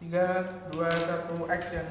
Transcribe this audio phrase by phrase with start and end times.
[0.00, 1.84] Tiga, dua, satu, action.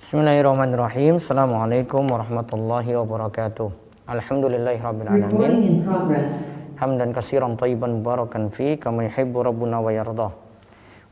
[0.00, 1.20] Bismillahirrahmanirrahim.
[1.20, 3.68] Assalamualaikum warahmatullahi wabarakatuh.
[4.08, 5.28] Alhamdulillahirabbil alamin.
[5.28, 6.32] Recording in progress.
[6.80, 10.32] Hamdan katsiran thayyiban mubarakan fi kama yuhibbu rabbuna wa yardah.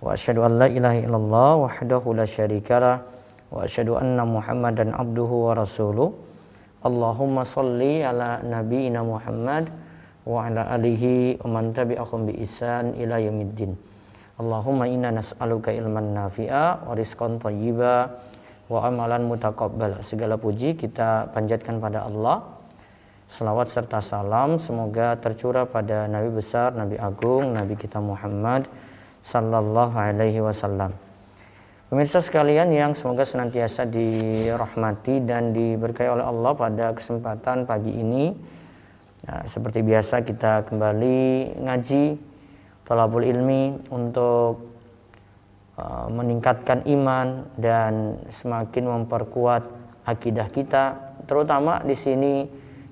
[0.01, 3.05] Wa asyhadu an la ilaha illallah wahdahu la syarikalah
[3.53, 6.09] wa asyhadu anna Muhammadan abduhu wa rasuluh.
[6.89, 9.69] Allahumma salli ala nabiyyina Muhammad
[10.25, 13.77] wa ala alihi wa man tabi'ahum bi ihsan ila yaumiddin.
[14.35, 18.11] Allahumma inna nas'aluka ilman nafi'a wa rizqan thayyiba
[18.67, 20.03] wa amalan mutaqabbal.
[20.03, 22.43] Segala puji kita panjatkan pada Allah.
[23.31, 28.67] Salawat serta salam semoga tercurah pada Nabi besar, Nabi agung, Nabi kita Muhammad
[29.23, 30.91] sallallahu alaihi wasallam.
[31.95, 38.35] Pemirsa sekalian yang semoga senantiasa dirahmati dan diberkahi oleh Allah pada kesempatan pagi ini.
[39.31, 42.34] Nah, seperti biasa kita kembali ngaji
[42.85, 44.77] talabul ilmi untuk
[45.81, 49.63] uh, meningkatkan iman dan semakin memperkuat
[50.05, 52.45] akidah kita, terutama di sini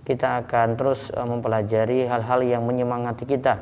[0.03, 3.61] kita akan terus uh, mempelajari hal-hal yang menyemangati kita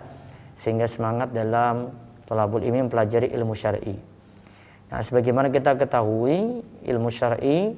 [0.54, 1.90] sehingga semangat dalam
[2.30, 3.96] tolabul ilmi mempelajari ilmu syar'i.
[4.90, 7.74] Nah, sebagaimana kita ketahui ilmu syar'i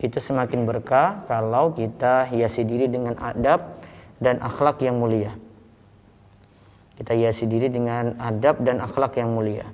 [0.00, 3.78] itu semakin berkah kalau kita hiasi diri dengan adab
[4.22, 5.32] dan akhlak yang mulia.
[7.00, 9.64] Kita hiasi diri dengan adab dan akhlak yang mulia.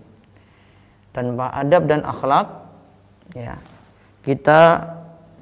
[1.10, 2.46] Tanpa adab dan akhlak
[3.34, 3.58] ya,
[4.22, 4.94] kita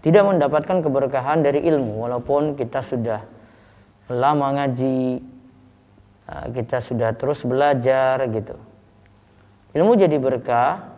[0.05, 3.25] tidak mendapatkan keberkahan dari ilmu walaupun kita sudah
[4.13, 5.17] lama ngaji
[6.29, 8.53] eh, kita sudah terus belajar gitu
[9.73, 10.93] ilmu jadi berkah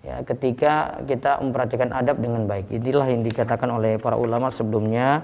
[0.00, 5.20] ya ketika kita memperhatikan adab dengan baik inilah yang dikatakan oleh para ulama sebelumnya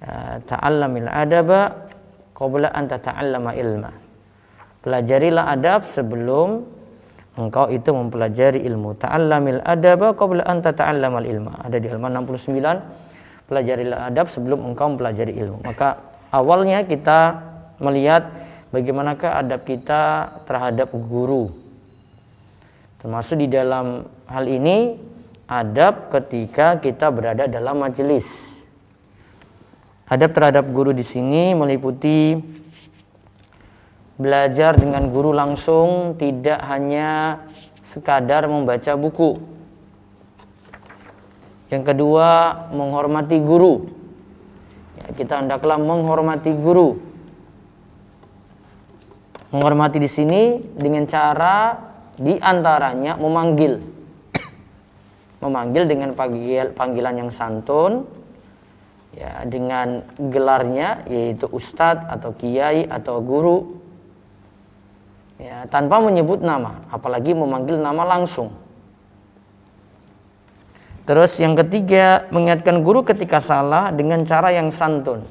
[0.00, 1.92] eh, ta'allamil adaba
[2.40, 3.92] qabla an tata'allama ilma
[4.80, 6.64] pelajarilah adab sebelum
[7.38, 8.96] engkau itu mempelajari ilmu.
[9.00, 11.52] Ta'allamil adaba qabla an tata'allamal ilma.
[11.64, 13.48] Ada di halaman 69.
[13.48, 15.64] Pelajarilah adab sebelum engkau mempelajari ilmu.
[15.66, 16.00] Maka
[16.30, 17.42] awalnya kita
[17.82, 18.30] melihat
[18.70, 20.02] bagaimanakah adab kita
[20.46, 21.50] terhadap guru.
[23.00, 24.94] Termasuk di dalam hal ini
[25.48, 28.59] adab ketika kita berada dalam majelis.
[30.10, 32.34] Adab terhadap guru di sini meliputi
[34.18, 37.38] belajar dengan guru langsung tidak hanya
[37.86, 39.38] sekadar membaca buku.
[41.70, 42.28] Yang kedua,
[42.74, 43.86] menghormati guru.
[44.98, 46.98] Ya, kita hendaklah menghormati guru.
[49.54, 51.78] Menghormati di sini dengan cara
[52.18, 53.78] di antaranya memanggil.
[55.38, 58.19] Memanggil dengan panggil, panggilan yang santun,
[59.14, 63.80] ya dengan gelarnya yaitu ustadz atau kiai atau guru
[65.40, 68.52] ya, tanpa menyebut nama, apalagi memanggil nama langsung.
[71.08, 75.26] Terus yang ketiga, mengingatkan guru ketika salah dengan cara yang santun.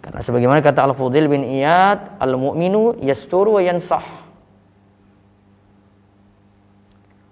[0.00, 4.04] Karena sebagaimana kata Al-Fudil bin Iyad, al-mu'minu yasturu wa yansah.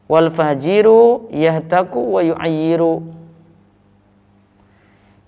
[0.04, 3.21] Wal fajiru yahtaku wa yu'ayyiru.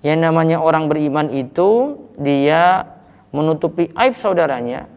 [0.05, 2.93] Yang namanya orang beriman itu dia
[3.33, 4.95] menutupi aib saudaranya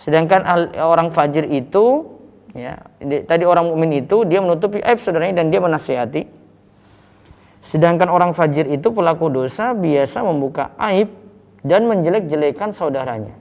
[0.00, 0.48] Sedangkan
[0.80, 2.08] orang fajir itu
[2.56, 2.80] ya,
[3.28, 6.24] tadi orang mukmin itu dia menutupi aib saudaranya dan dia menasihati.
[7.60, 11.12] Sedangkan orang fajir itu pelaku dosa biasa membuka aib
[11.60, 13.36] dan menjelek-jelekan saudaranya.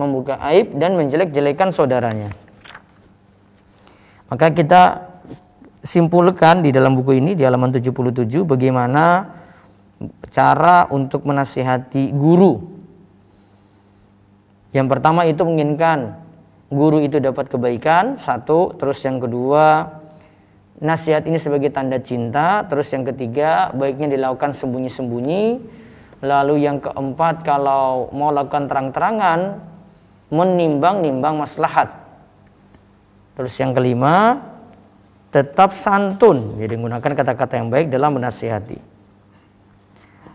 [0.00, 2.32] Membuka aib dan menjelek-jelekan saudaranya.
[4.32, 5.11] Maka kita
[5.82, 9.26] simpulkan di dalam buku ini di halaman 77 bagaimana
[10.30, 12.72] cara untuk menasihati guru
[14.72, 16.16] yang pertama itu menginginkan
[16.72, 18.72] guru itu dapat kebaikan, satu.
[18.80, 19.84] Terus yang kedua,
[20.80, 22.64] nasihat ini sebagai tanda cinta.
[22.64, 25.60] Terus yang ketiga, baiknya dilakukan sembunyi-sembunyi.
[26.24, 29.60] Lalu yang keempat, kalau mau lakukan terang-terangan,
[30.32, 31.92] menimbang-nimbang maslahat.
[33.36, 34.40] Terus yang kelima,
[35.32, 36.60] tetap santun.
[36.60, 38.76] Jadi gunakan kata-kata yang baik dalam menasihati.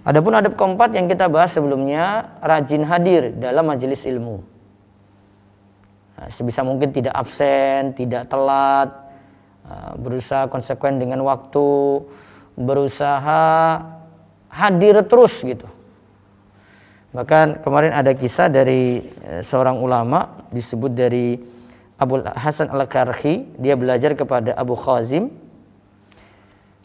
[0.07, 4.39] Adapun adab keempat yang kita bahas sebelumnya, rajin hadir dalam majelis ilmu.
[6.17, 8.89] Nah, sebisa mungkin tidak absen, tidak telat,
[9.67, 12.01] uh, berusaha konsekuen dengan waktu,
[12.57, 13.83] berusaha
[14.49, 15.67] hadir terus gitu.
[17.11, 21.35] Bahkan kemarin ada kisah dari uh, seorang ulama disebut dari
[21.97, 25.33] Abu Hasan Al-Karhi, dia belajar kepada Abu Khazim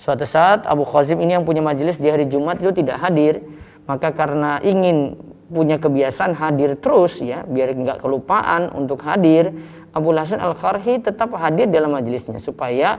[0.03, 3.39] Suatu saat Abu Khazim ini yang punya majelis di hari Jumat itu tidak hadir,
[3.87, 5.15] maka karena ingin
[5.47, 9.55] punya kebiasaan hadir terus ya, biar nggak kelupaan untuk hadir,
[9.95, 12.99] Abu Hasan Al Kharhi tetap hadir dalam majelisnya supaya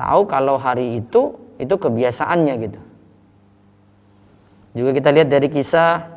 [0.00, 2.80] tahu kalau hari itu itu kebiasaannya gitu.
[4.80, 6.08] Juga kita lihat dari kisah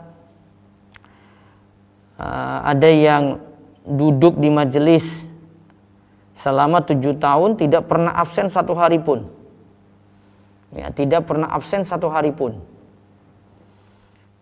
[2.15, 3.43] uh, ada yang
[3.83, 5.27] duduk di majelis
[6.33, 9.27] selama tujuh tahun tidak pernah absen satu hari pun.
[10.73, 12.57] Ya, tidak pernah absen satu hari pun.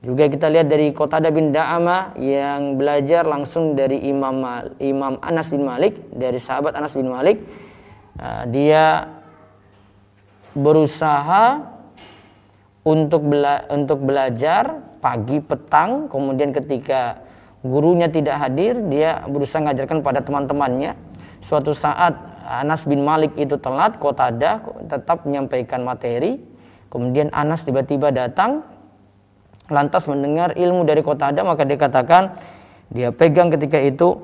[0.02, 4.42] Juga kita lihat dari Qatada bin Da'ama yang belajar langsung dari Imam
[4.82, 7.38] Imam Anas bin Malik, dari sahabat Anas bin Malik.
[8.18, 9.06] Uh, dia
[10.58, 11.62] berusaha
[12.82, 17.22] untuk bela untuk belajar pagi petang kemudian ketika
[17.62, 20.98] gurunya tidak hadir dia berusaha mengajarkan pada teman-temannya
[21.42, 26.42] suatu saat Anas bin Malik itu telat Qatada tetap menyampaikan materi
[26.90, 28.66] kemudian Anas tiba-tiba datang
[29.70, 32.36] lantas mendengar ilmu dari Qatada maka dia katakan
[32.90, 34.20] dia pegang ketika itu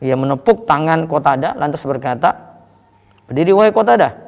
[0.00, 2.60] ia menepuk tangan Qatada lantas berkata
[3.28, 4.24] berdiri wahai Qatada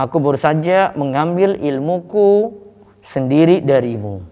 [0.00, 2.56] Aku baru saja mengambil ilmuku
[3.04, 4.24] sendiri darimu.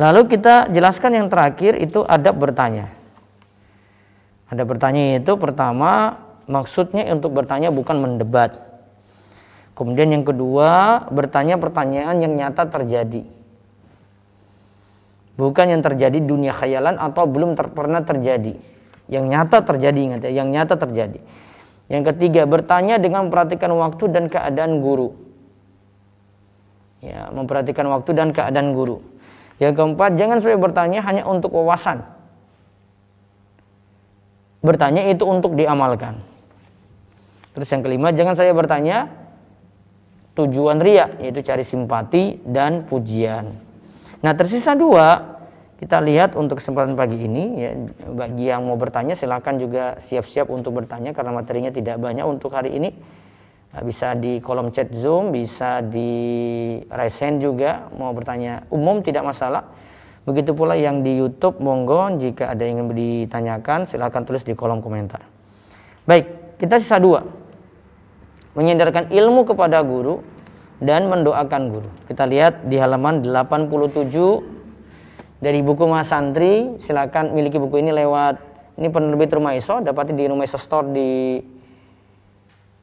[0.00, 2.88] Lalu kita jelaskan yang terakhir itu adab bertanya.
[4.48, 8.56] Ada bertanya itu pertama maksudnya untuk bertanya bukan mendebat.
[9.72, 13.24] Kemudian yang kedua bertanya pertanyaan yang nyata terjadi.
[15.32, 18.52] Bukan yang terjadi dunia khayalan atau belum ter pernah terjadi.
[19.08, 21.20] Yang nyata terjadi ingat ya, yang nyata terjadi.
[21.88, 25.12] Yang ketiga, bertanya dengan memperhatikan waktu dan keadaan guru.
[27.02, 29.11] Ya, memperhatikan waktu dan keadaan guru.
[29.62, 32.02] Yang keempat, jangan sampai bertanya hanya untuk wawasan.
[34.58, 36.18] Bertanya itu untuk diamalkan.
[37.54, 39.06] Terus yang kelima, jangan saya bertanya
[40.34, 43.54] tujuan ria, yaitu cari simpati dan pujian.
[44.18, 45.38] Nah, tersisa dua,
[45.78, 47.70] kita lihat untuk kesempatan pagi ini ya
[48.14, 52.74] bagi yang mau bertanya silakan juga siap-siap untuk bertanya karena materinya tidak banyak untuk hari
[52.78, 52.94] ini.
[53.72, 59.64] Nah, bisa di kolom chat Zoom, bisa di resen juga mau bertanya umum tidak masalah.
[60.28, 64.84] Begitu pula yang di YouTube monggo jika ada yang ingin ditanyakan silakan tulis di kolom
[64.84, 65.24] komentar.
[66.04, 67.24] Baik, kita sisa dua.
[68.52, 70.20] Menyandarkan ilmu kepada guru
[70.78, 71.88] dan mendoakan guru.
[72.04, 78.36] Kita lihat di halaman 87 dari buku Mas Santri silakan miliki buku ini lewat
[78.78, 81.40] ini penerbit Rumah Iso dapat di Rumah Iso Store di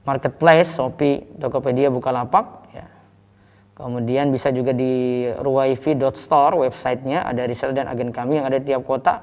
[0.10, 2.90] Marketplace, Shopee, Tokopedia, Bukalapak ya.
[3.78, 8.90] Kemudian bisa juga di ruwaifi.store websitenya ada reseller dan agen kami yang ada di tiap
[8.90, 9.22] kota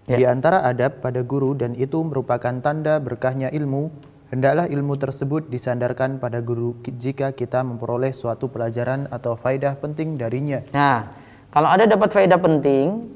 [0.06, 0.21] Ya.
[0.21, 3.89] Di antara adab pada guru dan itu merupakan tanda berkahnya ilmu,
[4.30, 10.62] hendaklah ilmu tersebut disandarkan pada guru jika kita memperoleh suatu pelajaran atau faidah penting darinya.
[10.74, 11.10] Nah,
[11.54, 13.10] kalau ada dapat faidah penting,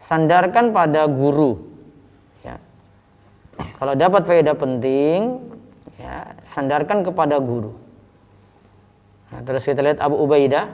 [0.00, 1.62] sandarkan pada guru.
[2.42, 2.56] Ya.
[3.78, 5.40] Kalau dapat faidah penting,
[6.00, 7.76] ya, sandarkan kepada guru.
[9.32, 10.70] Nah, terus kita lihat Abu Ubaidah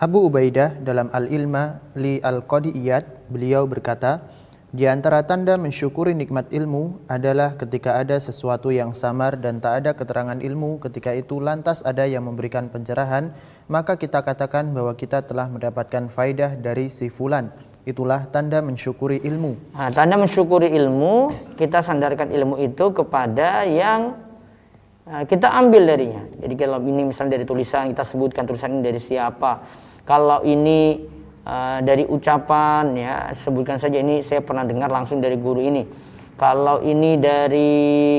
[0.00, 4.24] Abu Ubaidah dalam Al-Ilma li Al-Qadiyat beliau berkata,
[4.70, 9.98] di antara tanda mensyukuri nikmat ilmu adalah ketika ada sesuatu yang samar dan tak ada
[9.98, 13.34] keterangan ilmu, ketika itu lantas ada yang memberikan pencerahan,
[13.66, 17.50] maka kita katakan bahwa kita telah mendapatkan faidah dari si fulan.
[17.82, 19.74] Itulah tanda mensyukuri ilmu.
[19.74, 21.26] Nah, tanda mensyukuri ilmu,
[21.58, 24.22] kita sandarkan ilmu itu kepada yang
[25.02, 26.22] uh, kita ambil darinya.
[26.38, 29.66] Jadi kalau ini misalnya dari tulisan, kita sebutkan tulisan ini dari siapa
[30.10, 30.96] kalau ini
[31.46, 35.84] uh, dari ucapan ya sebutkan saja ini saya pernah dengar langsung dari guru ini.
[36.40, 37.72] Kalau ini dari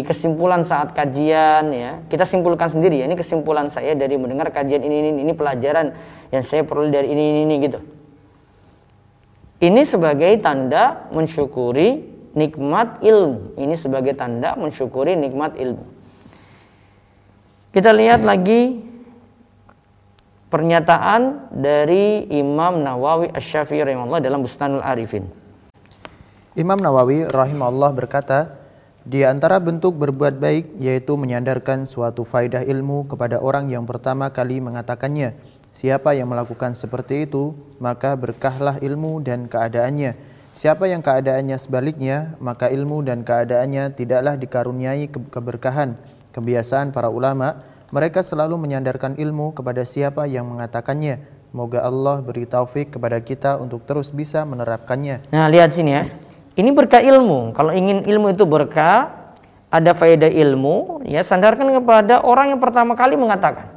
[0.06, 5.10] kesimpulan saat kajian ya kita simpulkan sendiri ya ini kesimpulan saya dari mendengar kajian ini
[5.10, 5.90] ini ini pelajaran
[6.30, 7.80] yang saya perlu dari ini ini, ini gitu.
[9.62, 12.02] Ini sebagai tanda mensyukuri
[12.34, 13.58] nikmat ilmu.
[13.58, 15.86] Ini sebagai tanda mensyukuri nikmat ilmu.
[17.72, 18.91] Kita lihat lagi
[20.52, 25.32] pernyataan dari Imam Nawawi Asy-Syafi'i rahimahullah dalam Bustanul Arifin.
[26.60, 28.60] Imam Nawawi rahimahullah berkata,
[29.08, 34.60] di antara bentuk berbuat baik yaitu menyandarkan suatu faidah ilmu kepada orang yang pertama kali
[34.60, 35.34] mengatakannya.
[35.72, 40.20] Siapa yang melakukan seperti itu, maka berkahlah ilmu dan keadaannya.
[40.52, 45.96] Siapa yang keadaannya sebaliknya, maka ilmu dan keadaannya tidaklah dikaruniai keberkahan.
[46.36, 51.20] Kebiasaan para ulama mereka selalu menyandarkan ilmu kepada siapa yang mengatakannya.
[51.52, 55.28] Moga Allah beri taufik kepada kita untuk terus bisa menerapkannya.
[55.36, 56.08] Nah, lihat sini ya.
[56.56, 57.52] Ini berkah ilmu.
[57.52, 59.12] Kalau ingin ilmu itu berkah,
[59.68, 63.68] ada faedah ilmu, ya sandarkan kepada orang yang pertama kali mengatakan.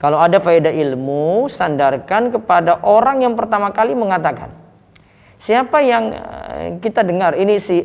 [0.00, 4.48] Kalau ada faedah ilmu, sandarkan kepada orang yang pertama kali mengatakan.
[5.36, 7.84] Siapa yang eh, kita dengar ini si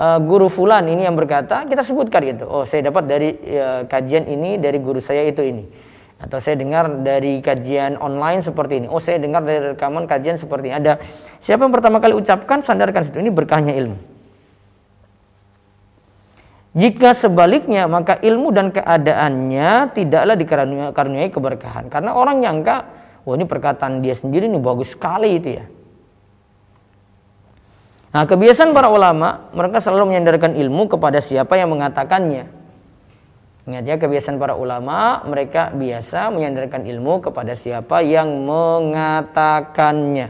[0.00, 2.48] uh, guru fulan ini yang berkata, kita sebutkan itu.
[2.48, 5.68] Oh, saya dapat dari uh, kajian ini dari guru saya itu ini.
[6.20, 8.86] Atau saya dengar dari kajian online seperti ini.
[8.88, 10.76] Oh, saya dengar dari rekaman kajian seperti ini.
[10.76, 10.92] Ada
[11.40, 13.20] siapa yang pertama kali ucapkan, sandarkan situ.
[13.20, 13.96] Ini berkahnya ilmu.
[16.70, 21.90] Jika sebaliknya maka ilmu dan keadaannya tidaklah dikaruniai keberkahan.
[21.90, 22.86] Karena orang nyangka,
[23.26, 25.64] wah ini perkataan dia sendiri ini bagus sekali itu ya.
[28.10, 32.50] Nah kebiasaan para ulama, mereka selalu menyandarkan ilmu kepada siapa yang mengatakannya.
[33.70, 40.26] Ingat ya kebiasaan para ulama, mereka biasa menyandarkan ilmu kepada siapa yang mengatakannya.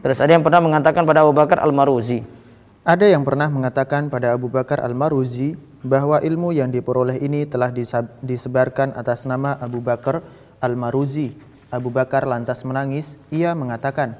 [0.00, 2.24] Terus ada yang pernah mengatakan pada Abu Bakar Al-Maruzi,
[2.86, 7.74] ada yang pernah mengatakan pada Abu Bakar Al-Maruzi bahwa ilmu yang diperoleh ini telah
[8.22, 10.22] disebarkan atas nama Abu Bakar
[10.62, 11.34] Al-Maruzi.
[11.74, 14.14] Abu Bakar lantas menangis, ia mengatakan,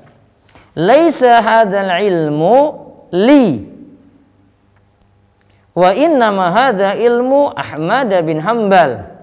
[0.77, 2.57] "Laisa hadzal ilmu
[3.17, 3.65] li
[5.73, 9.17] wa innama hadza ilmu Ahmad bin Hambal."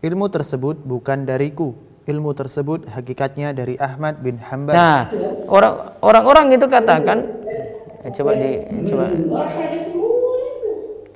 [0.00, 1.76] Ilmu tersebut bukan dariku.
[2.08, 4.72] Ilmu tersebut hakikatnya dari Ahmad bin Hambal.
[4.72, 5.12] Nah,
[6.00, 7.38] orang-orang itu katakan
[8.08, 9.06] Eh, coba di coba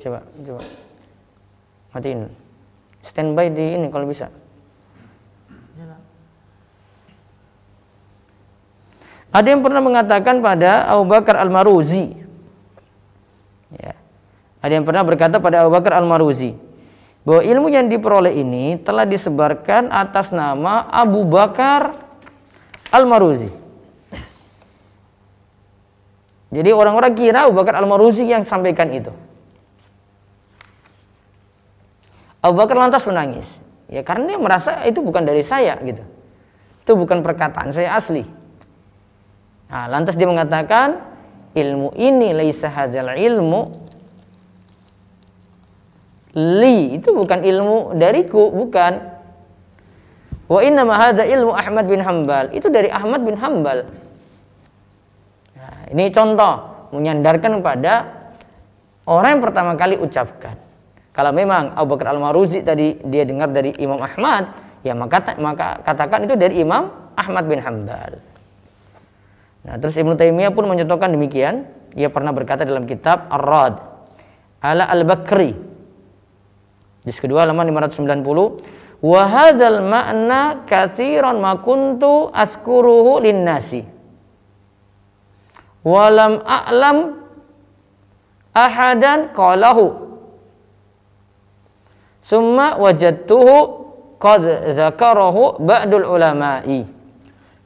[0.03, 0.63] coba coba
[1.95, 2.21] matiin
[3.07, 4.27] standby di ini kalau bisa
[9.33, 12.13] ada yang pernah mengatakan pada Abu Bakar Al-Maruzi
[13.81, 13.97] ya.
[14.61, 16.53] ada yang pernah berkata pada Abu Bakar Al-Maruzi
[17.25, 21.97] bahwa ilmu yang diperoleh ini telah disebarkan atas nama Abu Bakar
[22.93, 23.63] Al-Maruzi
[26.53, 29.09] jadi orang-orang kira Abu Bakar Al-Maruzi yang sampaikan itu.
[32.45, 33.65] Abu Bakar lantas menangis.
[33.89, 36.05] Ya karena dia merasa itu bukan dari saya gitu.
[36.85, 38.29] Itu bukan perkataan saya asli.
[39.73, 41.01] Nah, lantas dia mengatakan
[41.57, 43.81] ilmu ini laisa hadzal ilmu
[46.37, 49.01] li itu bukan ilmu dariku, bukan.
[50.53, 52.53] Wa inna ma ilmu Ahmad bin Hambal.
[52.53, 53.89] Itu dari Ahmad bin Hambal.
[55.89, 58.13] Ini contoh menyandarkan pada
[59.09, 60.57] orang yang pertama kali ucapkan.
[61.13, 66.25] Kalau memang Abu Bakar Al-Maruzi tadi dia dengar dari Imam Ahmad, ya maka maka katakan
[66.25, 68.32] itu dari Imam Ahmad bin Hambal.
[69.63, 71.67] Nah, terus Ibnu Taimiyah pun menyontohkan demikian.
[71.95, 73.79] Ia pernah berkata dalam kitab Ar-Rad
[74.65, 75.55] ala Al-Bakri.
[77.03, 83.83] Di kedua halaman 590, wa hadzal ma'na katsiran ma kuntu askuruhu lin-nasi
[85.83, 87.19] walam a'lam
[88.55, 90.15] ahadan qalahu
[92.23, 93.83] summa wajadtuhu
[94.23, 94.43] qad
[94.79, 96.87] dzakarahu ba'dul ulama'i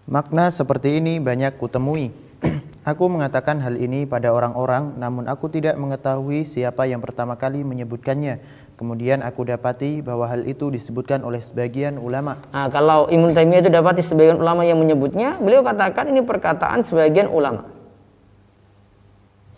[0.07, 2.15] Makna seperti ini banyak kutemui.
[2.91, 8.39] aku mengatakan hal ini pada orang-orang, namun aku tidak mengetahui siapa yang pertama kali menyebutkannya.
[8.79, 12.39] Kemudian aku dapati bahwa hal itu disebutkan oleh sebagian ulama.
[12.55, 17.27] Nah, kalau Ibnu Taimiyah itu dapati sebagian ulama yang menyebutnya, beliau katakan ini perkataan sebagian
[17.27, 17.67] ulama.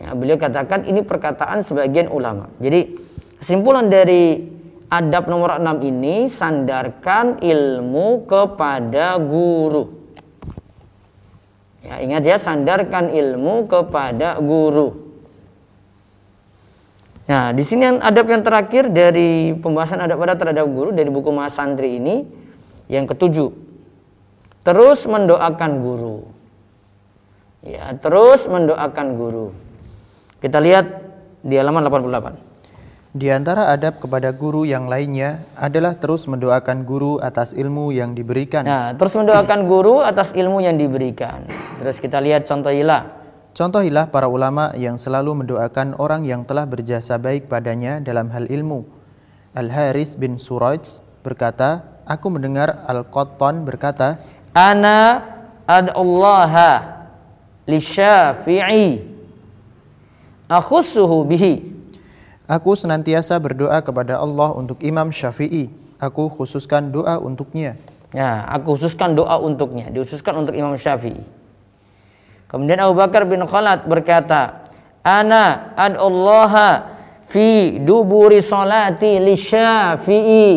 [0.00, 2.48] Ya, beliau katakan ini perkataan sebagian ulama.
[2.56, 2.96] Jadi
[3.36, 4.48] kesimpulan dari
[4.88, 9.97] adab nomor 6 ini sandarkan ilmu kepada guru.
[11.88, 15.08] Ya, ingat ya sandarkan ilmu kepada guru.
[17.28, 21.32] Nah, di sini yang adab yang terakhir dari pembahasan adab pada terhadap guru dari buku
[21.32, 22.28] Mas Santri ini
[22.92, 23.52] yang ketujuh.
[24.64, 26.28] Terus mendoakan guru.
[27.64, 29.46] Ya, terus mendoakan guru.
[30.44, 30.88] Kita lihat
[31.40, 32.47] di halaman 88.
[33.18, 38.62] Di antara adab kepada guru yang lainnya adalah terus mendoakan guru atas ilmu yang diberikan.
[38.62, 41.42] Nah, terus mendoakan guru atas ilmu yang diberikan.
[41.82, 43.10] Terus kita lihat contoh ilah.
[43.58, 48.46] Contoh ilah para ulama yang selalu mendoakan orang yang telah berjasa baik padanya dalam hal
[48.46, 48.86] ilmu.
[49.50, 54.22] Al-Harith bin Suraj berkata, aku mendengar Al-Qattan berkata,
[54.54, 55.26] Ana
[55.66, 57.02] ad'ullaha
[57.66, 59.02] li syafi'i
[60.46, 61.77] akhussuhu bihi.
[62.48, 65.68] Aku senantiasa berdoa kepada Allah untuk Imam Syafi'i.
[66.00, 67.76] Aku khususkan doa untuknya.
[68.16, 71.20] Ya, aku khususkan doa untuknya, dihususkan untuk Imam Syafi'i.
[72.48, 74.64] Kemudian Abu Bakar bin Khalad berkata,
[75.04, 76.88] "Ana ad'ullaha
[77.28, 80.48] fi duburi salati li Syafi'i."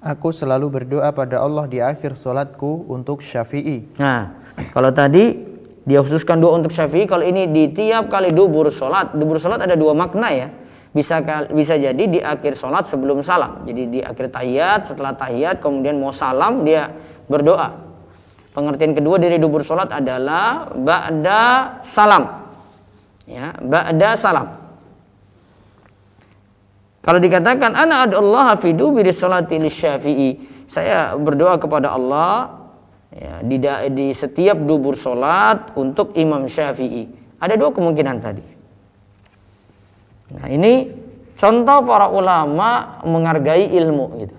[0.00, 4.00] Aku selalu berdoa pada Allah di akhir solatku untuk syafi'i.
[4.00, 4.32] Nah,
[4.72, 5.36] kalau tadi
[5.84, 9.12] dia khususkan doa untuk syafi'i, kalau ini di tiap kali dubur solat.
[9.12, 10.48] Dubur solat ada dua makna ya.
[10.92, 13.64] Bisa bisa jadi di akhir solat sebelum salam.
[13.64, 16.92] Jadi di akhir tahiyat, setelah tahiyat, kemudian mau salam dia
[17.32, 17.72] berdoa.
[18.52, 22.44] Pengertian kedua dari dubur solat adalah ba'da salam.
[23.24, 24.60] Ya, ba'da salam.
[27.02, 30.30] Kalau dikatakan ana Allah fi dubiri salati syafi'i,
[30.68, 32.62] saya berdoa kepada Allah
[33.10, 33.56] ya, di,
[33.96, 37.08] di setiap dubur solat untuk Imam Syafi'i.
[37.42, 38.51] Ada dua kemungkinan tadi.
[40.36, 40.88] Nah ini
[41.36, 44.36] contoh para ulama menghargai ilmu gitu.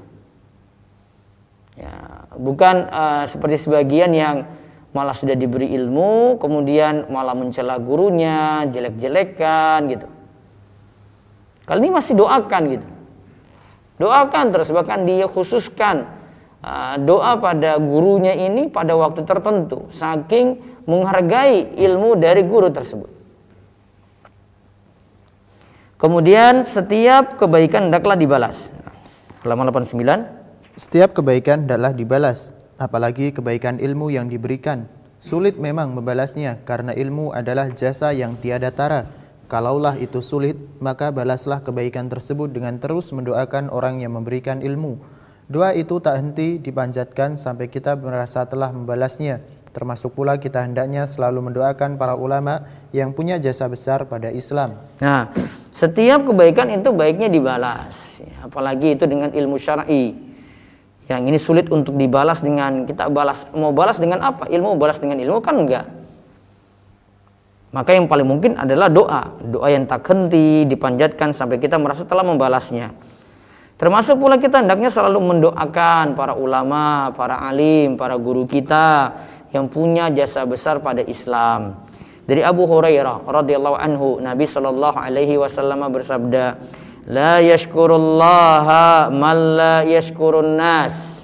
[1.74, 4.46] Ya, bukan uh, seperti sebagian yang
[4.94, 10.08] malah sudah diberi ilmu kemudian malah mencela gurunya, jelek-jelekan gitu.
[11.66, 12.88] Kali ini masih doakan gitu.
[13.98, 16.06] Doakan terus bahkan dia khususkan
[16.62, 23.23] uh, doa pada gurunya ini pada waktu tertentu saking menghargai ilmu dari guru tersebut.
[26.03, 28.75] Kemudian setiap kebaikan hendaklah dibalas.
[29.48, 30.75] Halaman 89.
[30.75, 34.91] Setiap kebaikan hendaklah dibalas, apalagi kebaikan ilmu yang diberikan.
[35.24, 41.62] Sulit memang membalasnya karena ilmu adalah jasa yang tiada tara Kalaulah itu sulit, maka balaslah
[41.62, 44.98] kebaikan tersebut dengan terus mendoakan orang yang memberikan ilmu.
[45.45, 49.45] Doa itu tak henti dipanjatkan sampai kita merasa telah membalasnya.
[49.74, 52.62] Termasuk pula kita hendaknya selalu mendoakan para ulama
[52.94, 54.77] yang punya jasa besar pada Islam.
[55.01, 55.34] Nah,
[55.74, 60.13] setiap kebaikan itu baiknya dibalas, apalagi itu dengan ilmu syar'i.
[61.10, 64.46] Yang ini sulit untuk dibalas dengan kita balas mau balas dengan apa?
[64.46, 65.89] Ilmu balas dengan ilmu kan enggak.
[67.74, 69.34] Maka yang paling mungkin adalah doa.
[69.42, 72.94] Doa yang tak henti dipanjatkan sampai kita merasa telah membalasnya.
[73.82, 79.12] Termasuk pula kita hendaknya selalu mendoakan para ulama, para alim, para guru kita
[79.53, 81.77] yang punya jasa besar pada Islam.
[82.25, 86.57] Dari Abu Hurairah radhiyallahu anhu, Nabi Shallallahu alaihi wasallam bersabda,
[87.07, 91.22] "La yashkurullaha man la yashkurun nas."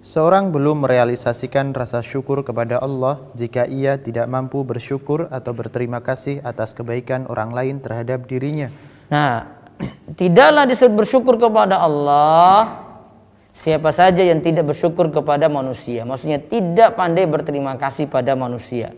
[0.00, 6.40] Seorang belum merealisasikan rasa syukur kepada Allah jika ia tidak mampu bersyukur atau berterima kasih
[6.40, 8.72] atas kebaikan orang lain terhadap dirinya.
[9.12, 9.44] Nah,
[10.18, 12.89] tidaklah disebut bersyukur kepada Allah
[13.54, 16.06] siapa saja yang tidak bersyukur kepada manusia.
[16.06, 18.94] Maksudnya tidak pandai berterima kasih pada manusia.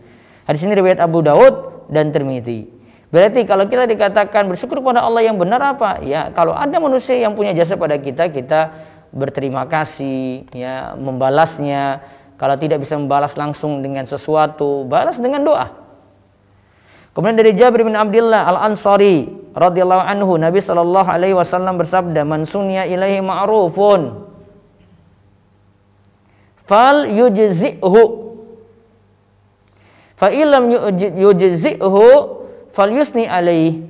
[0.47, 2.67] Hadis ini riwayat Abu Daud dan Tirmidzi.
[3.13, 6.01] Berarti kalau kita dikatakan bersyukur kepada Allah yang benar apa?
[6.01, 8.73] Ya, kalau ada manusia yang punya jasa pada kita, kita
[9.13, 12.01] berterima kasih, ya, membalasnya.
[12.41, 15.69] Kalau tidak bisa membalas langsung dengan sesuatu, balas dengan doa.
[17.13, 22.49] Kemudian dari Jabir bin Abdullah Al Ansari radhiyallahu anhu Nabi sallallahu alaihi wasallam bersabda man
[22.49, 24.32] sunya ilaihi ma'rufun
[26.73, 28.03] fal yujzi'hu.
[30.17, 30.73] Fa illam
[31.21, 32.05] yujzi'hu
[32.73, 33.85] fal yusni alaihi.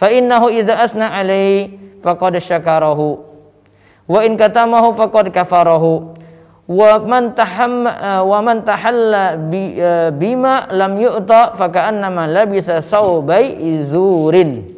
[0.00, 3.20] Fa innahu idza asna alaihi faqad syakarahu.
[4.08, 6.16] Wa in katamahu faqad kafarahu.
[6.72, 7.84] Wa man taham
[8.24, 14.72] wa man tahalla bi, uh, bima lam yu'ta faka'annama labisa saubai izurin.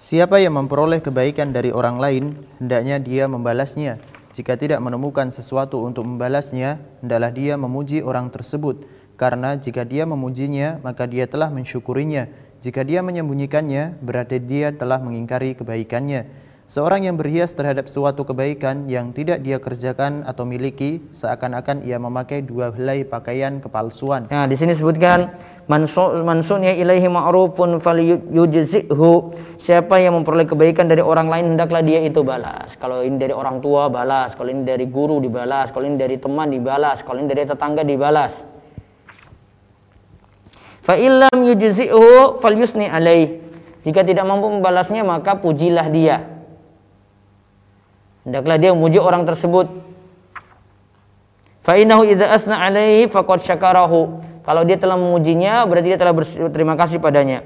[0.00, 2.24] Siapa yang memperoleh kebaikan dari orang lain
[2.56, 8.84] hendaknya dia membalasnya jika tidak menemukan sesuatu untuk membalasnya hendaklah dia memuji orang tersebut.
[9.16, 12.28] Karena jika dia memujinya maka dia telah mensyukurinya.
[12.60, 16.28] Jika dia menyembunyikannya berarti dia telah mengingkari kebaikannya.
[16.68, 22.44] Seorang yang berhias terhadap suatu kebaikan yang tidak dia kerjakan atau miliki seakan-akan ia memakai
[22.44, 24.28] dua helai pakaian kepalsuan.
[24.28, 25.32] Nah, di sini sebutkan
[25.66, 29.12] mansunya ilaihi ma'rufun falyujzihu.
[29.58, 32.78] Siapa yang memperoleh kebaikan dari orang lain hendaklah dia itu balas.
[32.78, 36.50] Kalau ini dari orang tua balas, kalau ini dari guru dibalas, kalau ini dari teman
[36.54, 38.46] dibalas, kalau ini dari tetangga dibalas.
[40.86, 43.42] Fa illam yujzihu falyusni alaih.
[43.86, 46.36] Jika tidak mampu membalasnya maka pujilah dia
[48.26, 49.70] hendaklah dia memuji orang tersebut
[51.62, 56.78] fa innahu idza asna alaihi faqad syakarahu kalau dia telah memujinya berarti dia telah berterima
[56.78, 57.42] kasih padanya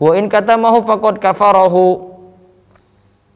[0.00, 2.16] wa in kata mahu faqad kafarahu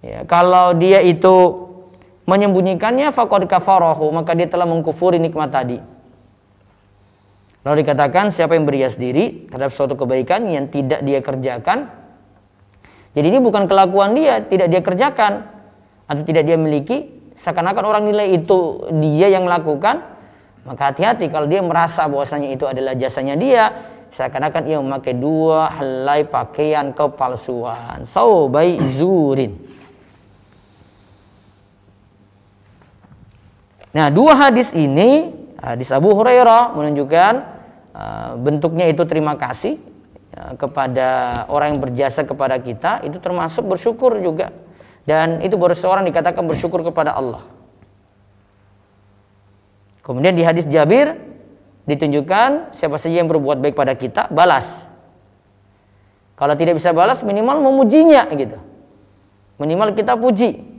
[0.00, 1.68] ya, kalau dia itu
[2.24, 5.92] menyembunyikannya faqad kafarahu maka dia telah mengkufuri nikmat tadi
[7.62, 11.94] Lalu dikatakan siapa yang berias diri terhadap suatu kebaikan yang tidak dia kerjakan.
[13.14, 15.46] Jadi ini bukan kelakuan dia, tidak dia kerjakan
[16.10, 20.02] atau tidak dia miliki, seakan-akan orang nilai itu dia yang melakukan,
[20.62, 23.64] maka hati-hati kalau dia merasa bahwasanya itu adalah jasanya dia,
[24.14, 28.06] seakan-akan ia memakai dua helai pakaian kepalsuan.
[28.06, 29.58] So, baik zurin.
[33.92, 37.32] Nah, dua hadis ini, hadis Abu Hurairah menunjukkan
[37.92, 39.76] uh, bentuknya itu terima kasih
[40.38, 44.54] uh, kepada orang yang berjasa kepada kita, itu termasuk bersyukur juga.
[45.02, 47.42] Dan itu baru seorang dikatakan bersyukur kepada Allah.
[50.02, 51.14] Kemudian di hadis Jabir
[51.86, 54.86] ditunjukkan siapa saja yang berbuat baik pada kita, balas.
[56.34, 58.58] Kalau tidak bisa balas, minimal memujinya gitu.
[59.62, 60.72] Minimal kita puji.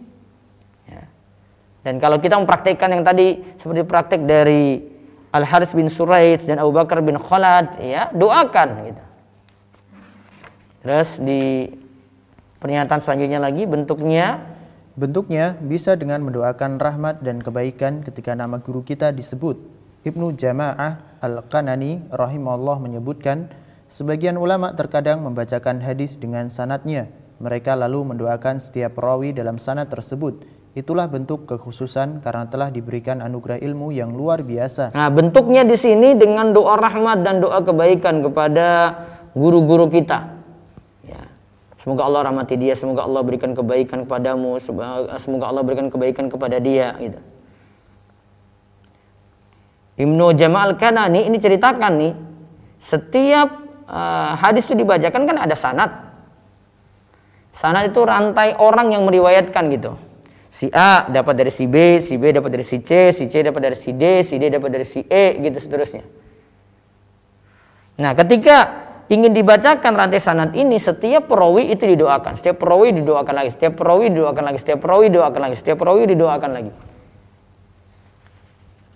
[1.83, 4.79] Dan kalau kita mempraktekkan yang tadi seperti praktek dari
[5.35, 9.03] Al Haris bin Suraid dan Abu Bakar bin Khalad, ya doakan gitu.
[10.83, 11.67] Terus di
[12.63, 14.52] pernyataan selanjutnya lagi bentuknya
[14.93, 19.57] Bentuknya bisa dengan mendoakan rahmat dan kebaikan ketika nama guru kita disebut.
[20.05, 23.49] Ibnu Jama'ah Al-Kanani rahimahullah menyebutkan,
[23.89, 27.09] sebagian ulama terkadang membacakan hadis dengan sanatnya.
[27.41, 33.61] Mereka lalu mendoakan setiap rawi dalam sanat tersebut Itulah bentuk kekhususan karena telah diberikan anugerah
[33.61, 34.89] ilmu yang luar biasa.
[34.97, 38.97] Nah, bentuknya di sini dengan doa rahmat dan doa kebaikan kepada
[39.37, 40.42] guru-guru kita.
[41.83, 44.55] Semoga Allah rahmati dia, semoga Allah berikan kebaikan kepadamu,
[45.19, 47.19] semoga Allah berikan kebaikan kepada dia gitu.
[49.99, 52.13] Ibnu Jamal Kanani ini ceritakan nih,
[52.79, 53.51] setiap
[53.91, 55.91] uh, hadis itu dibacakan kan ada sanat.
[57.51, 59.99] Sanat itu rantai orang yang meriwayatkan gitu
[60.53, 63.73] si A dapat dari si B, si B dapat dari si C, si C dapat
[63.73, 66.05] dari si D, si D dapat dari si E, gitu seterusnya.
[67.97, 73.49] Nah, ketika ingin dibacakan rantai sanad ini, setiap perawi itu didoakan, setiap perawi didoakan lagi,
[73.51, 76.71] setiap perawi didoakan lagi, setiap perawi didoakan lagi, setiap perawi didoakan lagi.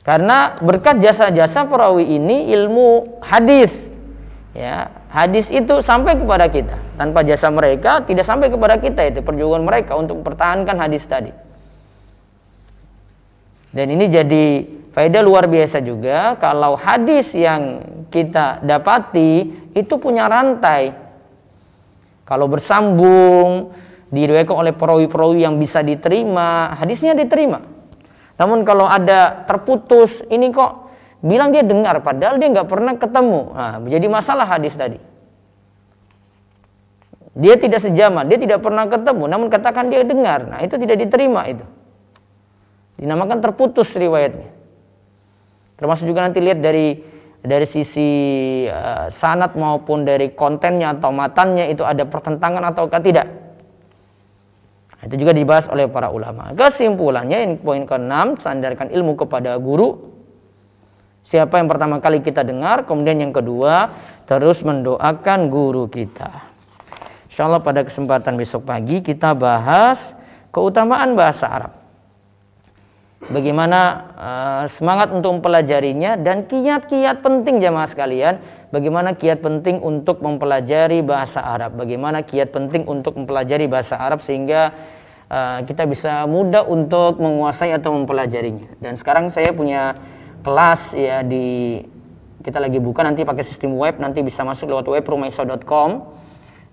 [0.08, 3.76] Karena berkat jasa-jasa perawi ini ilmu hadis
[4.56, 6.80] ya hadis itu sampai kepada kita.
[6.96, 11.36] Tanpa jasa mereka tidak sampai kepada kita itu perjuangan mereka untuk mempertahankan hadis tadi.
[13.76, 14.64] Dan ini jadi
[14.98, 19.46] faedah luar biasa juga kalau hadis yang kita dapati
[19.78, 20.90] itu punya rantai.
[22.26, 23.78] Kalau bersambung,
[24.10, 27.62] diriwayatkan oleh perawi-perawi yang bisa diterima, hadisnya diterima.
[28.42, 30.90] Namun kalau ada terputus, ini kok
[31.22, 33.42] bilang dia dengar padahal dia nggak pernah ketemu.
[33.54, 34.98] Nah, menjadi masalah hadis tadi.
[37.38, 40.50] Dia tidak sejaman, dia tidak pernah ketemu, namun katakan dia dengar.
[40.50, 41.62] Nah, itu tidak diterima itu.
[42.98, 44.57] Dinamakan terputus riwayatnya.
[45.78, 46.98] Termasuk juga nanti lihat dari
[47.38, 48.10] dari sisi
[48.66, 53.30] uh, sanat maupun dari kontennya atau matannya itu ada pertentangan atau tidak.
[54.98, 56.50] Nah, itu juga dibahas oleh para ulama.
[56.58, 60.18] Kesimpulannya ini poin ke-6, sandarkan ilmu kepada guru.
[61.22, 63.94] Siapa yang pertama kali kita dengar, kemudian yang kedua
[64.26, 66.50] terus mendoakan guru kita.
[67.30, 70.18] Insya Allah pada kesempatan besok pagi kita bahas
[70.50, 71.77] keutamaan bahasa Arab
[73.26, 73.80] bagaimana
[74.14, 78.38] uh, semangat untuk mempelajarinya dan kiat-kiat penting jamaah sekalian.
[78.68, 81.80] Bagaimana kiat penting untuk mempelajari bahasa Arab?
[81.80, 84.76] Bagaimana kiat penting untuk mempelajari bahasa Arab sehingga
[85.32, 88.76] uh, kita bisa mudah untuk menguasai atau mempelajarinya?
[88.84, 89.96] Dan sekarang saya punya
[90.44, 91.80] kelas ya di
[92.44, 96.16] kita lagi buka nanti pakai sistem web nanti bisa masuk lewat web rumaiso.com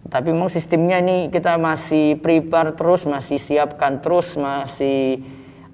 [0.06, 5.24] tapi memang sistemnya ini kita masih prepare terus masih siapkan terus masih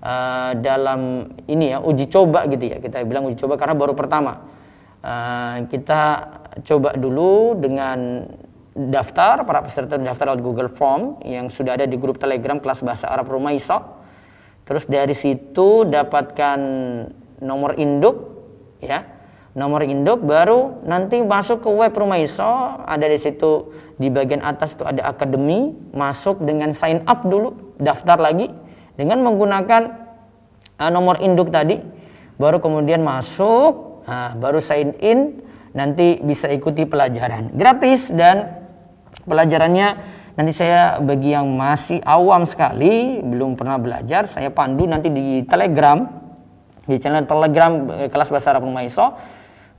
[0.00, 4.48] uh, dalam ini ya uji coba gitu ya kita bilang uji coba karena baru pertama.
[5.00, 6.28] Uh, kita
[6.60, 8.28] coba dulu dengan
[8.76, 13.08] daftar para peserta daftar lewat Google Form yang sudah ada di grup Telegram kelas bahasa
[13.08, 13.78] Arab Rumah Iso.
[14.68, 16.60] Terus dari situ dapatkan
[17.42, 18.16] nomor induk
[18.84, 19.18] ya.
[19.50, 22.46] Nomor induk baru nanti masuk ke web Rumah Iso.
[22.86, 28.20] Ada di situ di bagian atas itu ada akademi masuk dengan sign up dulu daftar
[28.20, 28.46] lagi
[28.94, 29.83] dengan menggunakan
[30.81, 31.79] uh, nomor induk tadi
[32.40, 37.55] baru kemudian masuk uh, baru sign in nanti bisa ikuti pelajaran.
[37.55, 38.61] Gratis dan
[39.22, 45.44] pelajarannya nanti saya bagi yang masih awam sekali belum pernah belajar saya pandu nanti di
[45.44, 46.07] telegram
[46.88, 49.20] di channel telegram eh, kelas bahasa Arab Rumaiso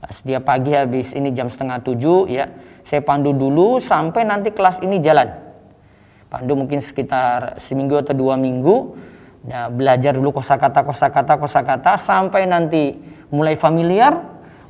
[0.06, 2.46] setiap pagi habis ini jam setengah tujuh ya
[2.86, 5.30] saya pandu dulu sampai nanti kelas ini jalan
[6.32, 8.96] pandu mungkin sekitar seminggu atau dua minggu
[9.44, 12.96] ya, belajar dulu kosakata kosakata kosakata sampai nanti
[13.28, 14.16] mulai familiar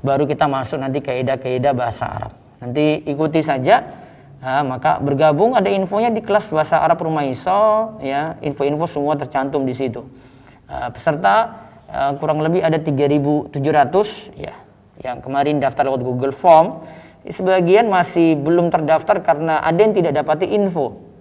[0.02, 2.34] baru kita masuk nanti kaidah-kaidah bahasa Arab.
[2.58, 3.86] Nanti ikuti saja
[4.42, 9.62] ya, maka bergabung ada infonya di kelas bahasa Arab Rumah Iso ya info-info semua tercantum
[9.62, 10.02] di situ.
[10.66, 11.62] Uh, peserta
[12.16, 13.52] kurang lebih ada 3.700
[14.40, 14.56] ya
[15.04, 16.82] yang kemarin daftar lewat Google Form.
[17.22, 21.11] Sebagian masih belum terdaftar karena ada yang tidak dapati info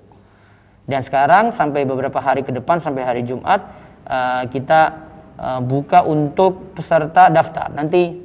[0.89, 3.61] dan sekarang sampai beberapa hari ke depan sampai hari Jumat
[4.09, 4.81] uh, kita
[5.37, 7.69] uh, buka untuk peserta daftar.
[7.73, 8.17] Nanti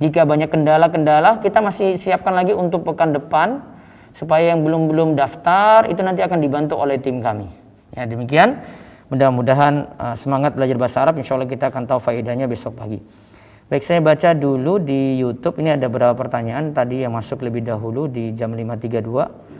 [0.00, 3.60] jika banyak kendala-kendala, kita masih siapkan lagi untuk pekan depan
[4.16, 7.46] supaya yang belum-belum daftar itu nanti akan dibantu oleh tim kami.
[7.94, 8.58] Ya demikian.
[9.10, 11.18] Mudah-mudahan uh, semangat belajar bahasa Arab.
[11.18, 13.02] Insya Allah kita akan tahu faedahnya besok pagi.
[13.70, 15.62] Baik, saya baca dulu di YouTube.
[15.62, 19.59] Ini ada beberapa pertanyaan tadi yang masuk lebih dahulu di jam 5.32.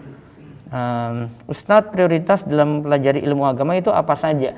[0.70, 4.54] Um, Ustadz prioritas dalam pelajari ilmu agama itu apa saja?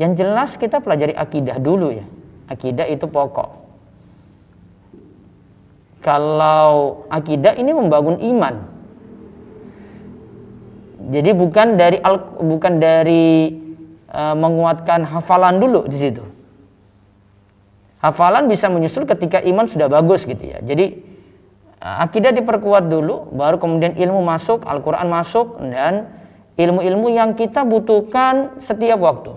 [0.00, 2.08] Yang jelas kita pelajari akidah dulu ya.
[2.48, 3.68] Akidah itu pokok.
[6.00, 8.54] Kalau akidah ini membangun iman.
[11.06, 11.98] Jadi bukan dari
[12.40, 13.52] bukan dari
[14.08, 16.24] uh, menguatkan hafalan dulu di situ.
[18.00, 20.64] Hafalan bisa menyusul ketika iman sudah bagus gitu ya.
[20.64, 21.05] Jadi
[21.80, 26.08] akidah diperkuat dulu, baru kemudian ilmu masuk, Al-Quran masuk, dan
[26.56, 29.32] ilmu-ilmu yang kita butuhkan setiap waktu.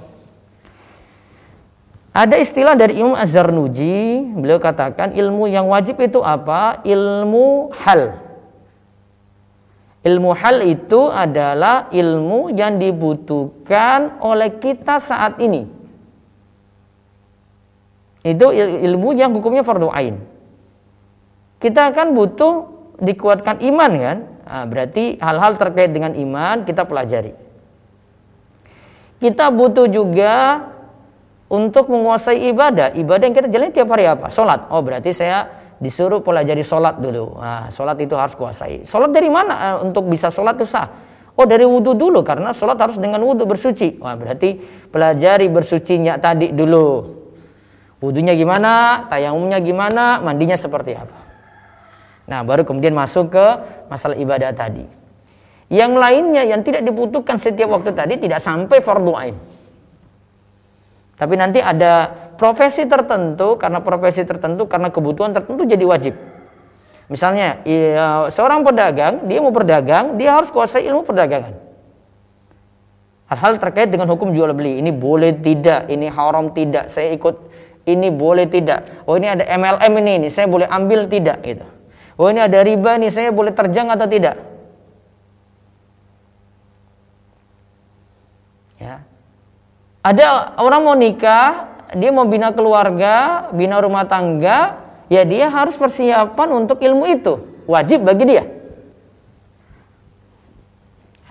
[2.10, 6.82] Ada istilah dari Imam Az-Zarnuji, beliau katakan ilmu yang wajib itu apa?
[6.82, 8.18] Ilmu hal.
[10.00, 15.68] Ilmu hal itu adalah ilmu yang dibutuhkan oleh kita saat ini.
[18.24, 20.29] Itu ilmu yang hukumnya fardu ain
[21.60, 22.54] kita akan butuh
[23.04, 24.18] dikuatkan iman kan?
[24.50, 27.36] Nah, berarti hal-hal terkait dengan iman kita pelajari.
[29.20, 30.64] Kita butuh juga
[31.52, 32.96] untuk menguasai ibadah.
[32.96, 34.32] Ibadah yang kita jalani tiap hari apa?
[34.32, 34.72] Sholat.
[34.72, 35.52] Oh berarti saya
[35.84, 37.36] disuruh pelajari sholat dulu.
[37.36, 38.88] Nah, sholat itu harus kuasai.
[38.88, 39.54] Sholat dari mana?
[39.76, 40.88] Uh, untuk bisa sholat itu sah?
[41.36, 44.00] Oh dari wudhu dulu karena sholat harus dengan wudhu bersuci.
[44.00, 44.56] Wah berarti
[44.88, 47.20] pelajari bersucinya tadi dulu.
[48.00, 49.04] Wudhunya gimana?
[49.12, 50.24] Tayamumnya gimana?
[50.24, 51.29] Mandinya seperti apa
[52.30, 53.46] Nah, baru kemudian masuk ke
[53.90, 54.86] masalah ibadah tadi.
[55.70, 59.36] Yang lainnya yang tidak dibutuhkan setiap waktu tadi tidak sampai fardu ain.
[61.18, 66.14] Tapi nanti ada profesi tertentu karena profesi tertentu karena kebutuhan tertentu jadi wajib.
[67.10, 71.58] Misalnya ya, seorang pedagang dia mau berdagang dia harus kuasai ilmu perdagangan.
[73.30, 77.36] Hal-hal terkait dengan hukum jual beli ini boleh tidak, ini haram tidak, saya ikut
[77.86, 79.06] ini boleh tidak.
[79.06, 81.66] Oh ini ada MLM ini, ini saya boleh ambil tidak gitu.
[82.20, 84.36] Oh ini ada riba nih, saya boleh terjang atau tidak?
[88.76, 89.08] Ya.
[90.04, 96.50] Ada orang mau nikah, dia mau bina keluarga, bina rumah tangga, ya dia harus persiapan
[96.52, 97.40] untuk ilmu itu.
[97.72, 98.44] Wajib bagi dia.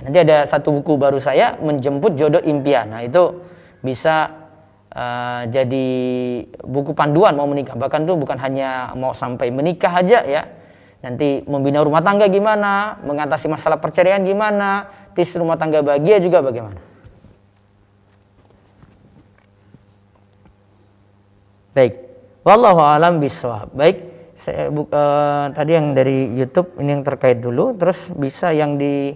[0.00, 2.96] Nanti ada satu buku baru saya, Menjemput Jodoh Impian.
[2.96, 3.44] Nah itu
[3.84, 4.30] bisa
[4.96, 5.88] uh, jadi
[6.64, 7.76] buku panduan mau menikah.
[7.76, 10.42] Bahkan itu bukan hanya mau sampai menikah aja ya,
[10.98, 16.82] Nanti membina rumah tangga gimana, mengatasi masalah perceraian gimana, tis rumah tangga bahagia juga bagaimana.
[21.70, 21.94] Baik,
[22.42, 23.70] wallahu alam biswab.
[23.70, 24.02] Baik,
[24.34, 29.14] saya uh, tadi yang dari YouTube ini yang terkait dulu, terus bisa yang di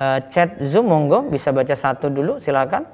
[0.00, 2.88] uh, chat Zoom monggo bisa baca satu dulu, silakan.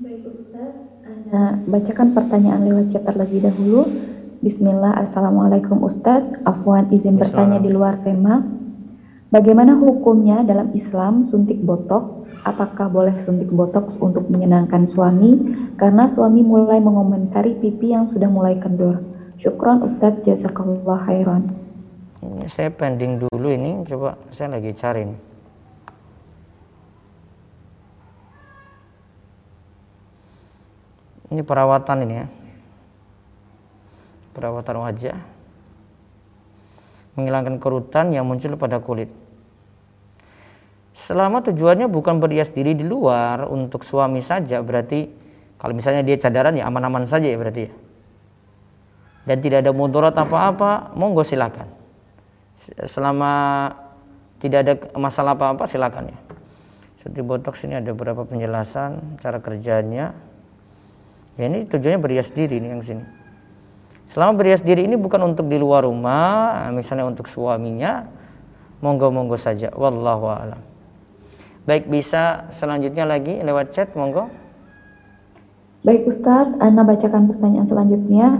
[0.00, 0.72] Baik Ustaz,
[1.04, 4.11] Anda bacakan pertanyaan lewat chat terlebih dahulu.
[4.42, 6.42] Bismillah, Assalamualaikum Ustadz.
[6.42, 8.42] Afwan izin bertanya di luar tema.
[9.30, 12.34] Bagaimana hukumnya dalam Islam suntik botox?
[12.42, 15.38] Apakah boleh suntik botox untuk menyenangkan suami?
[15.78, 18.98] Karena suami mulai mengomentari pipi yang sudah mulai kendor.
[19.38, 21.46] Syukron Ustadz, jazakallah khairan.
[22.26, 25.06] Ini saya pending dulu ini, coba saya lagi cari.
[31.30, 32.41] Ini perawatan ini ya
[34.32, 35.16] perawatan wajah
[37.16, 39.12] menghilangkan kerutan yang muncul pada kulit.
[40.92, 45.08] Selama tujuannya bukan berhias diri di luar untuk suami saja berarti
[45.56, 47.72] kalau misalnya dia cadaran ya aman-aman saja ya berarti ya.
[49.22, 51.70] Dan tidak ada mudarat apa-apa monggo silakan.
[52.88, 53.32] Selama
[54.42, 56.18] tidak ada masalah apa-apa silakan ya.
[56.98, 60.14] Seperti botox ini ada beberapa penjelasan cara kerjanya.
[61.38, 63.21] Ya ini tujuannya berhias diri nih yang sini
[64.12, 68.04] Selama berhias diri ini bukan untuk di luar rumah, misalnya untuk suaminya,
[68.84, 69.72] monggo-monggo saja.
[69.72, 70.60] Wallahu a'lam.
[71.64, 74.28] Baik, bisa selanjutnya lagi lewat chat, monggo.
[75.80, 78.36] Baik Ustadz, Anda bacakan pertanyaan selanjutnya.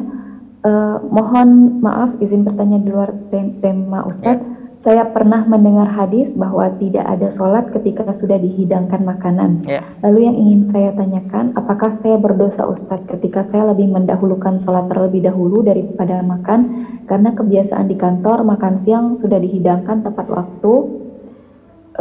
[0.62, 4.44] Uh, mohon maaf izin bertanya di luar tema Ustadz.
[4.44, 4.51] Ya.
[4.82, 9.62] Saya pernah mendengar hadis bahwa tidak ada sholat ketika sudah dihidangkan makanan.
[9.62, 9.86] Yeah.
[10.02, 15.22] Lalu yang ingin saya tanyakan, apakah saya berdosa Ustadz ketika saya lebih mendahulukan sholat terlebih
[15.22, 16.82] dahulu daripada makan?
[17.06, 20.72] Karena kebiasaan di kantor makan siang sudah dihidangkan tepat waktu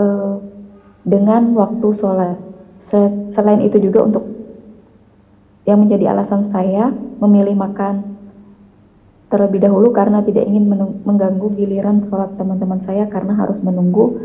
[0.02, 0.41] uh,
[1.06, 2.41] dengan waktu sholat.
[3.30, 4.26] Selain itu juga untuk
[5.70, 6.89] yang menjadi alasan saya
[7.22, 8.11] memilih makan
[9.32, 10.67] terlebih dahulu karena tidak ingin
[11.08, 14.20] mengganggu giliran sholat teman-teman saya karena harus menunggu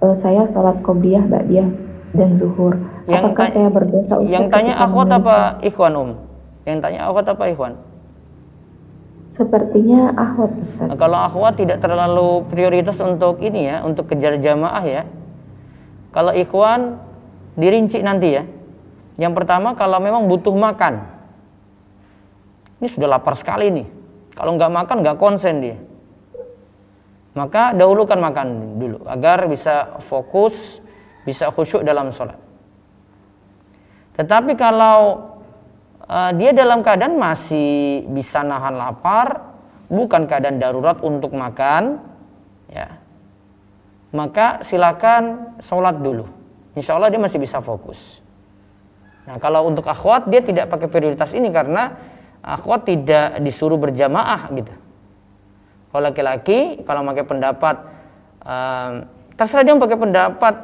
[0.00, 1.68] uh, saya sholat qobliyah, ba'diyah,
[2.16, 2.80] dan zuhur.
[3.04, 4.32] Yang Apakah saya berdosa Ustaz?
[4.32, 6.10] Yang tanya akhwat apa ikhwan um?
[6.64, 7.72] Yang tanya akhwat apa ikhwan?
[9.28, 10.88] Sepertinya akhwat Ustaz.
[10.88, 15.02] Nah, kalau akhwat tidak terlalu prioritas untuk ini ya, untuk kejar jamaah ya.
[16.16, 16.96] Kalau ikhwan
[17.60, 18.48] dirinci nanti ya.
[19.20, 21.04] Yang pertama kalau memang butuh makan.
[22.80, 23.99] Ini sudah lapar sekali nih
[24.34, 25.78] kalau nggak makan nggak konsen dia.
[27.30, 30.82] Maka dahulukan makan dulu agar bisa fokus,
[31.22, 32.34] bisa khusyuk dalam sholat.
[34.18, 35.30] Tetapi kalau
[36.10, 39.46] uh, dia dalam keadaan masih bisa nahan lapar,
[39.86, 42.02] bukan keadaan darurat untuk makan,
[42.66, 42.98] ya,
[44.10, 46.26] maka silakan sholat dulu.
[46.74, 48.18] Insya Allah dia masih bisa fokus.
[49.26, 51.94] Nah kalau untuk akhwat dia tidak pakai prioritas ini karena
[52.40, 54.72] akhwat tidak disuruh berjamaah gitu.
[55.90, 57.76] Kalau laki-laki kalau pakai pendapat
[58.44, 58.92] um,
[59.34, 60.54] terserah dia pakai pendapat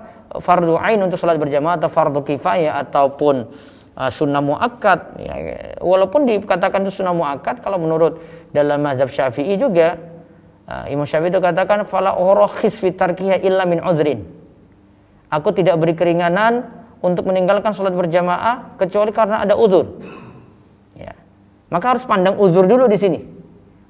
[0.40, 3.48] fardu ain untuk sholat berjamaah atau fardu kifayah ataupun
[3.96, 5.34] uh, sunnah muakkad ya,
[5.80, 8.20] walaupun dikatakan itu sunnah muakkad kalau menurut
[8.52, 9.96] dalam mazhab Syafi'i juga
[10.68, 14.26] uh, Imam Syafi'i itu katakan fala urakhis fi tarkiha illa min udhrin
[15.32, 16.68] aku tidak beri keringanan
[17.00, 20.00] untuk meninggalkan sholat berjamaah kecuali karena ada uzur
[21.70, 23.20] maka harus pandang uzur dulu di sini.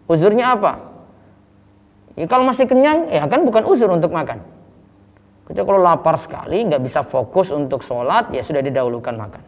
[0.06, 0.72] Uzurnya apa?
[2.16, 4.40] Ya, kalau masih kenyang, ya kan bukan uzur untuk makan.
[5.46, 9.42] Kecuali kalau lapar sekali, nggak bisa fokus untuk sholat, ya sudah didahulukan makan.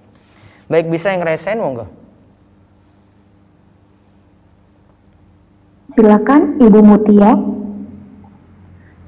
[0.68, 1.88] Baik bisa yang resign, monggo.
[5.88, 7.32] Silakan Ibu Mutia.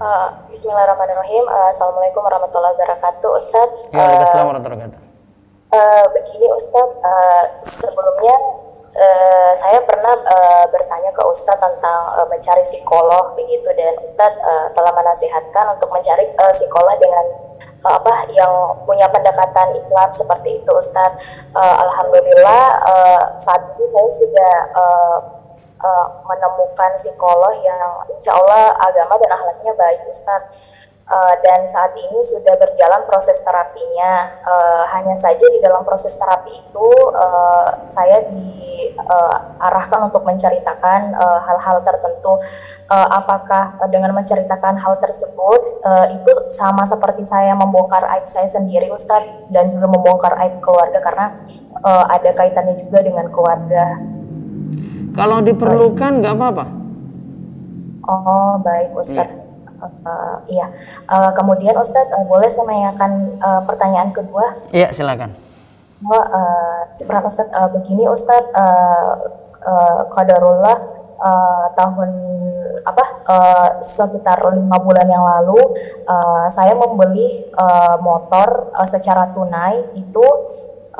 [0.00, 1.44] Uh, Bismillahirrahmanirrahim.
[1.44, 3.92] Uh, Assalamualaikum warahmatullahi wabarakatuh, Ustadz.
[3.92, 5.00] Ya, Waalaikumsalam warahmatullahi wabarakatuh.
[5.70, 8.34] Uh, begini Ustadz, uh, sebelumnya
[9.00, 14.68] Uh, saya pernah uh, bertanya ke Ustadz tentang uh, mencari psikolog begitu dan Ustadz uh,
[14.76, 17.24] telah menasihatkan untuk mencari uh, psikolog dengan
[17.88, 18.52] uh, apa yang
[18.84, 21.16] punya pendekatan Islam seperti itu Ustadz.
[21.56, 25.18] Uh, Alhamdulillah uh, saat ini saya sudah uh,
[25.80, 30.52] uh, menemukan psikolog yang insya Allah agama dan akhlaknya baik Ustadz
[31.10, 34.40] uh, dan saat ini sudah berjalan proses terapinya.
[34.46, 41.76] Uh, hanya saja di dalam proses terapi itu uh, saya diarahkan uh, untuk menceritakan hal-hal
[41.82, 42.38] uh, tertentu.
[42.86, 48.90] Uh, apakah dengan menceritakan hal tersebut uh, itu sama seperti saya membongkar aib saya sendiri,
[48.90, 51.26] Ustadz, dan juga membongkar aib keluarga karena
[51.82, 53.98] uh, ada kaitannya juga dengan keluarga.
[55.10, 56.64] Kalau diperlukan nggak apa-apa.
[58.06, 59.39] Oh baik Ustadz.
[59.80, 60.68] Uh, iya.
[61.08, 64.68] Uh, kemudian Ustadz uh, boleh saya menanyakan uh, pertanyaan kedua?
[64.70, 65.32] Iya silakan.
[66.04, 69.12] Oh, uh, Ustadz uh, begini Ustadz uh,
[69.64, 70.78] uh, Qadarullah
[71.20, 72.10] uh, tahun
[72.80, 75.60] apa uh, sekitar lima bulan yang lalu
[76.08, 80.24] uh, saya membeli uh, motor uh, secara tunai itu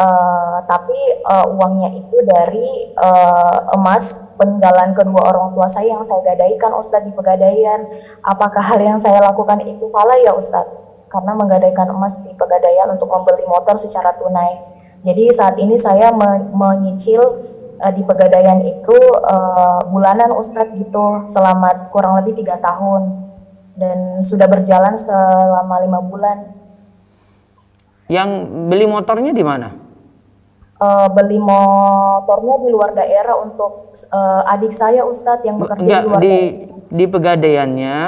[0.01, 0.97] uh, tapi
[1.29, 7.05] uh, uangnya itu dari uh, emas peninggalan kedua orang tua saya yang saya gadaikan Ustadz
[7.05, 7.85] di pegadaian.
[8.25, 10.73] Apakah hal yang saya lakukan itu salah ya Ustadz?
[11.13, 14.57] Karena menggadaikan emas di pegadaian untuk membeli motor secara tunai.
[15.05, 17.21] Jadi saat ini saya me menyicil
[17.81, 23.21] uh, di pegadaian itu uh, bulanan Ustadz gitu selama kurang lebih tiga tahun
[23.77, 26.39] dan sudah berjalan selama lima bulan.
[28.11, 28.29] Yang
[28.69, 29.80] beli motornya di mana?
[30.81, 36.09] Uh, beli motornya di luar daerah untuk uh, adik saya Ustadz yang bekerja Enggak, di
[36.09, 36.37] luar di,
[36.91, 37.99] di pegadaiannya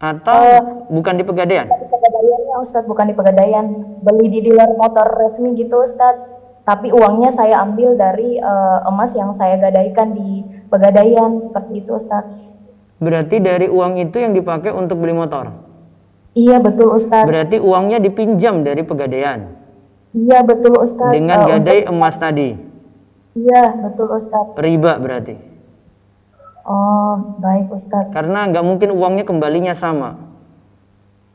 [0.00, 1.66] atau uh, bukan di pegadaian?
[1.68, 3.66] Di pegadaiannya Ustadz bukan di pegadaian
[4.00, 9.34] beli di dealer motor resmi gitu Ustadz tapi uangnya saya ambil dari uh, emas yang
[9.34, 12.62] saya gadaikan di pegadaian seperti itu Ustadz
[13.00, 15.50] Berarti dari uang itu yang dipakai untuk beli motor?
[16.36, 19.59] Iya betul Ustadz Berarti uangnya dipinjam dari pegadaian?
[20.10, 21.14] Iya betul Ustaz.
[21.14, 22.58] Dengan uh, gadai emas tadi.
[23.38, 24.58] Iya betul Ustaz.
[24.58, 25.38] Riba berarti.
[26.66, 28.10] Oh baik Ustaz.
[28.10, 30.18] Karena nggak mungkin uangnya kembalinya sama.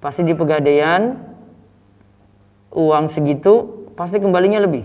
[0.03, 1.15] Pasti di pegadaian
[2.75, 4.83] uang segitu pasti kembalinya lebih.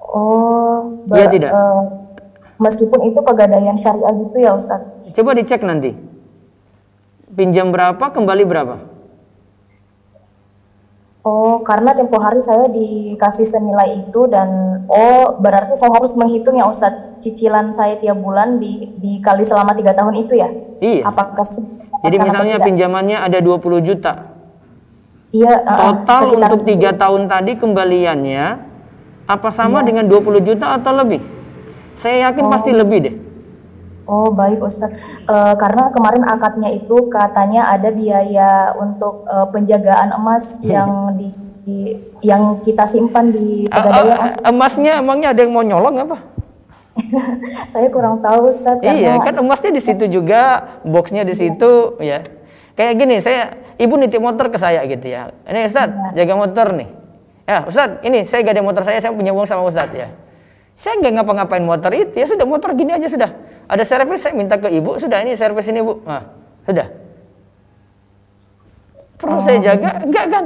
[0.00, 1.04] Oh.
[1.12, 1.50] Iya tidak.
[1.52, 1.82] Uh,
[2.56, 4.80] meskipun itu pegadaian syariah gitu ya Ustaz.
[5.12, 5.92] Coba dicek nanti.
[7.32, 8.76] Pinjam berapa, kembali berapa?
[11.22, 16.66] Oh, karena tempo hari saya dikasih senilai itu dan oh berarti saya harus menghitung ya
[16.66, 20.50] Ustadz cicilan saya tiap bulan di dikali selama tiga tahun itu ya?
[20.82, 21.06] Iya.
[21.06, 21.46] Apakah
[22.02, 24.34] Jadi misalnya pinjamannya ada 20 juta.
[25.30, 25.62] Iya.
[25.62, 28.44] Uh, Total untuk tiga tahun tadi kembaliannya
[29.30, 31.22] Apa sama dengan 20 juta atau lebih?
[31.94, 33.14] Saya yakin pasti lebih deh.
[34.04, 40.58] Oh baik Ustadz, Eh, karena kemarin akadnya itu katanya ada biaya untuk eh, penjagaan emas
[40.60, 41.30] yang di,
[41.62, 44.18] di- yang kita simpan di pegadaian.
[44.20, 44.42] Ustadz.
[44.44, 46.18] emasnya emangnya ada yang mau nyolong apa?
[47.72, 50.42] Saya kurang tahu Ustadz Iya, kan emasnya di situ juga,
[50.82, 52.20] boxnya di situ, ya.
[52.72, 55.28] Kayak gini, saya ibu nitip motor ke saya gitu ya.
[55.44, 56.88] Ini Ustad, jaga motor nih.
[57.44, 60.08] Ya, Ustad, ini saya gak ada motor saya, saya punya uang sama Ustad ya.
[60.82, 63.30] Saya nggak ngapa-ngapain motor itu, ya sudah motor gini aja sudah.
[63.70, 66.26] Ada servis saya minta ke ibu, sudah ini servis ini bu, nah,
[66.66, 66.90] sudah.
[69.14, 70.44] Perlu saya jaga, enggak kan?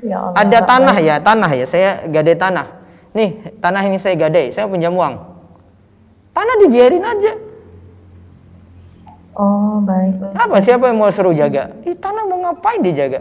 [0.00, 0.40] ya Allah.
[0.40, 1.64] Ada tanah ya, tanah ya.
[1.68, 2.66] Saya gadai tanah.
[3.12, 5.20] Nih, tanah ini saya gadai, saya pinjam uang.
[6.32, 7.32] Tanah dibiarin aja.
[9.36, 10.32] Oh baik.
[10.32, 11.76] Apa siapa yang mau suruh jaga?
[11.84, 13.20] Ih, tanah mau ngapain dijaga?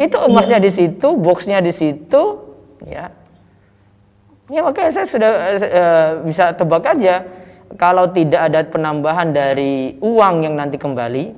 [0.00, 2.22] Itu emasnya di situ, boxnya di situ,
[2.88, 3.19] ya.
[4.50, 5.32] Ya makanya saya sudah
[5.62, 7.22] eh, bisa tebak aja
[7.78, 11.30] kalau tidak ada penambahan dari uang yang nanti kembali,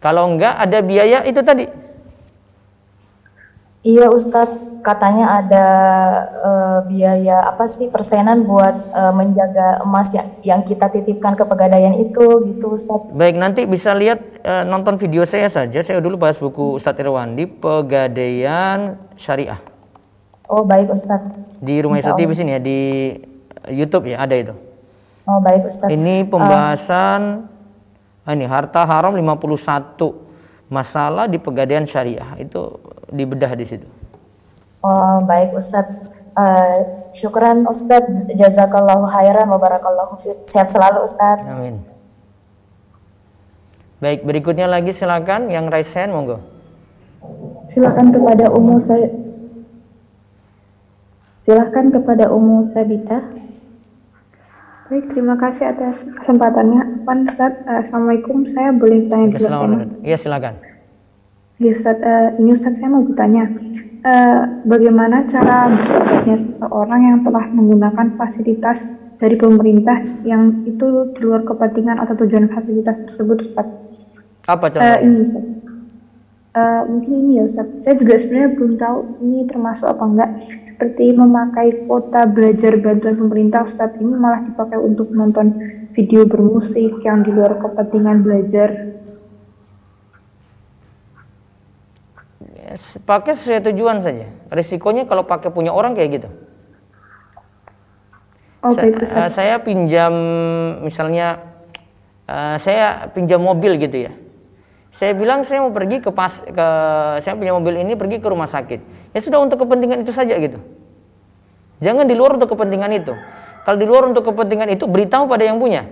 [0.00, 1.68] kalau enggak ada biaya itu tadi.
[3.84, 5.66] Iya Ustadz, katanya ada
[6.32, 11.92] eh, biaya apa sih persenan buat eh, menjaga emas yang, yang kita titipkan ke pegadaian
[11.92, 13.12] itu gitu Ustadz.
[13.12, 15.84] Baik, nanti bisa lihat eh, nonton video saya saja.
[15.84, 19.67] Saya dulu bahas buku Ustadz Irwandi Pegadaian Syariah
[20.48, 21.28] Oh baik Ustadz.
[21.60, 22.78] di Rumah Isa Insya TV sini ya di
[23.68, 24.54] YouTube ya ada itu.
[25.28, 25.92] Oh baik Ustadz.
[25.92, 27.46] Ini pembahasan
[28.24, 32.80] ah, ini harta haram 51 masalah di pegadaian syariah itu
[33.12, 33.88] dibedah di situ.
[34.80, 36.16] Oh baik Ustadz.
[36.38, 36.76] Eh,
[37.18, 40.46] syukran Ustadz, jazakallahu khairan wa barakallahu fiik.
[40.46, 41.44] Sehat selalu Ustadz.
[41.44, 41.82] Amin.
[43.98, 46.38] Baik, berikutnya lagi silakan yang raise hand monggo.
[47.66, 49.10] Silakan kepada Umu saya.
[51.48, 53.24] Silakan kepada Umu Sabita.
[54.92, 57.08] Baik, terima kasih atas kesempatannya.
[57.08, 58.44] Pan Ustaz, eh, Assalamualaikum.
[58.44, 59.96] Saya boleh tanya dulu.
[60.04, 60.60] Iya silakan.
[61.56, 63.48] Ya, Ustaz, eh, ini Ustaz saya mau bertanya.
[63.98, 71.48] eh, bagaimana cara bertobatnya seseorang yang telah menggunakan fasilitas dari pemerintah yang itu di luar
[71.48, 73.64] kepentingan atau tujuan fasilitas tersebut, Ustaz?
[74.44, 75.00] Apa contohnya?
[75.00, 75.57] ini Ustaz.
[76.58, 77.70] Eh, mungkin ini ya Ustaz.
[77.78, 80.30] Saya juga sebenarnya belum tahu ini termasuk apa enggak.
[80.66, 85.54] Seperti memakai kuota belajar bantuan pemerintah Ustaz ini malah dipakai untuk menonton
[85.94, 88.68] video bermusik yang di luar kepentingan belajar.
[92.58, 92.74] Ya,
[93.06, 94.26] Pakai sesuai tujuan saja.
[94.50, 96.28] Risikonya kalau pakai punya orang kayak gitu.
[98.66, 99.14] Oh Sa- baik Ustaz.
[99.14, 100.12] eh, saya pinjam
[100.82, 101.38] misalnya
[102.26, 104.12] eh, saya pinjam mobil gitu ya.
[104.88, 106.66] Saya bilang saya mau pergi ke pas ke
[107.20, 109.12] saya punya mobil ini pergi ke rumah sakit.
[109.12, 110.58] Ya sudah untuk kepentingan itu saja gitu.
[111.78, 113.14] Jangan di luar untuk kepentingan itu.
[113.62, 115.86] Kalau di luar untuk kepentingan itu beritahu pada yang punya.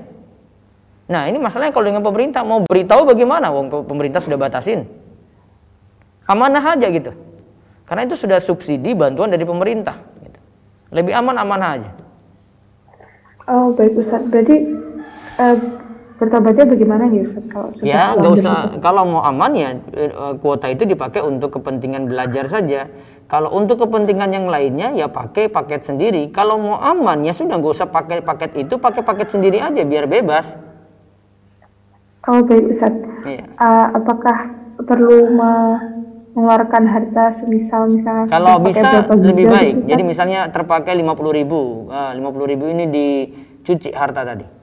[1.06, 3.52] Nah ini masalahnya kalau dengan pemerintah mau beritahu bagaimana?
[3.54, 4.88] Wong pe- pemerintah sudah batasin.
[6.26, 7.14] Amanah aja gitu.
[7.86, 10.02] Karena itu sudah subsidi bantuan dari pemerintah.
[10.18, 10.38] Gitu.
[10.90, 11.90] Lebih aman amanah aja.
[13.46, 14.26] Oh baik Ustaz.
[14.26, 14.66] Berarti
[16.16, 18.56] bertobatnya bagaimana ya Ustaz kalau sudah Ya, nggak usah.
[18.72, 18.80] gitu?
[18.80, 22.88] Kalau mau aman ya eh, kuota itu dipakai untuk kepentingan belajar saja.
[23.26, 26.30] Kalau untuk kepentingan yang lainnya ya pakai paket sendiri.
[26.30, 30.06] Kalau mau aman ya sudah nggak usah pakai paket itu, pakai paket sendiri aja biar
[30.06, 30.54] bebas.
[32.26, 32.94] Oh baik Ustaz.
[33.22, 33.42] Iya.
[33.46, 34.50] Eh, apakah
[34.82, 35.78] perlu me-
[36.36, 39.72] mengeluarkan harta semisal misalnya Kalau bisa lebih baik.
[39.72, 39.88] gitu, Ustaz?
[39.88, 44.55] Jadi misalnya terpakai 50.000 ribu, lima puluh ribu ini dicuci harta tadi.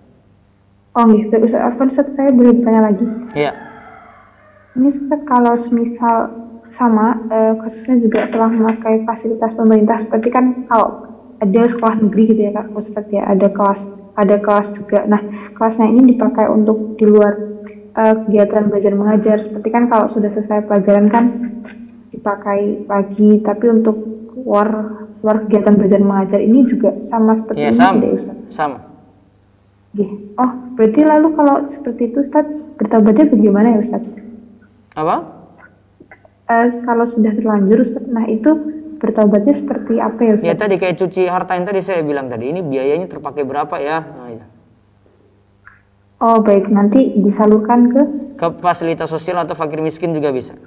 [0.93, 1.73] Oh baik Ustaz.
[1.73, 3.05] Ustaz, saya boleh bertanya lagi.
[3.33, 3.51] Iya.
[4.77, 6.17] Ini Ustaz kalau semisal
[6.69, 11.05] sama eh, kasusnya juga telah memakai fasilitas pemerintah seperti kan kalau
[11.41, 15.05] ada sekolah negeri gitu ya Kak Ustaz ya, ada kelas ada kelas juga.
[15.09, 15.21] Nah,
[15.57, 17.33] kelasnya ini dipakai untuk di luar
[17.97, 19.37] eh, kegiatan belajar mengajar.
[19.41, 21.25] Seperti kan kalau sudah selesai pelajaran kan
[22.13, 23.97] dipakai lagi, tapi untuk
[24.45, 27.93] luar luar kegiatan belajar mengajar ini juga sama seperti Iya ini sama.
[27.97, 28.37] tidak Ustaz?
[28.53, 28.92] Sama.
[30.41, 32.49] Oh, berarti lalu kalau seperti itu Ustaz,
[32.81, 34.01] bertobatnya bagaimana ya Ustaz?
[34.97, 35.15] Apa?
[36.49, 38.57] Eh, kalau sudah terlanjur Ustaz, nah itu
[38.97, 40.49] bertobatnya seperti apa ya Ustaz?
[40.49, 42.49] Ya tadi kayak cuci harta yang tadi saya bilang tadi.
[42.49, 44.01] Ini biayanya terpakai berapa ya?
[44.01, 44.45] Nah, itu.
[46.23, 48.01] Oh baik, nanti disalurkan ke
[48.33, 50.57] Ke fasilitas sosial atau fakir miskin juga bisa.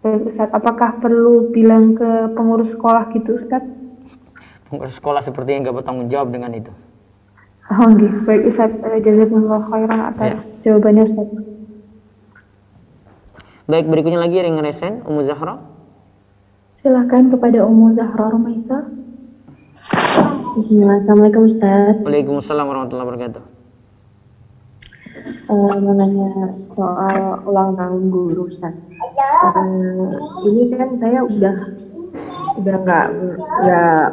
[0.00, 0.48] baik Ustaz.
[0.56, 3.60] Apakah perlu bilang ke pengurus sekolah gitu Ustaz?
[4.72, 6.72] Pengurus sekolah sepertinya nggak bertanggung jawab dengan itu.
[7.68, 8.16] Oh gitu.
[8.24, 11.28] Baik Ustaz, Eh, jazakumullah khairan atas jawabannya Ustaz.
[13.68, 15.60] Baik, berikutnya lagi yang resen, Ummu Zahra.
[16.72, 18.88] Silakan kepada Ummu Zahra Rumaisa.
[20.56, 20.96] Bismillah.
[20.96, 22.00] Assalamualaikum Ustaz.
[22.00, 23.42] Waalaikumsalam warahmatullahi wabarakatuh.
[25.52, 26.28] Uh, mau nanya
[26.72, 28.72] soal ulang tahun guru Ustaz.
[29.52, 30.16] Uh,
[30.48, 31.56] ini kan saya udah
[32.58, 33.06] udah nggak
[33.60, 34.06] nggak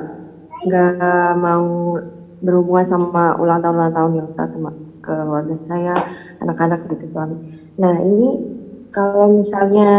[0.68, 1.96] nggak mau
[2.44, 4.72] berhubungan sama ulang tahun ulang tahun yang sama
[5.06, 5.94] keluarga saya,
[6.42, 7.38] anak-anak gitu suami.
[7.78, 8.30] Nah ini
[8.90, 9.94] kalau misalnya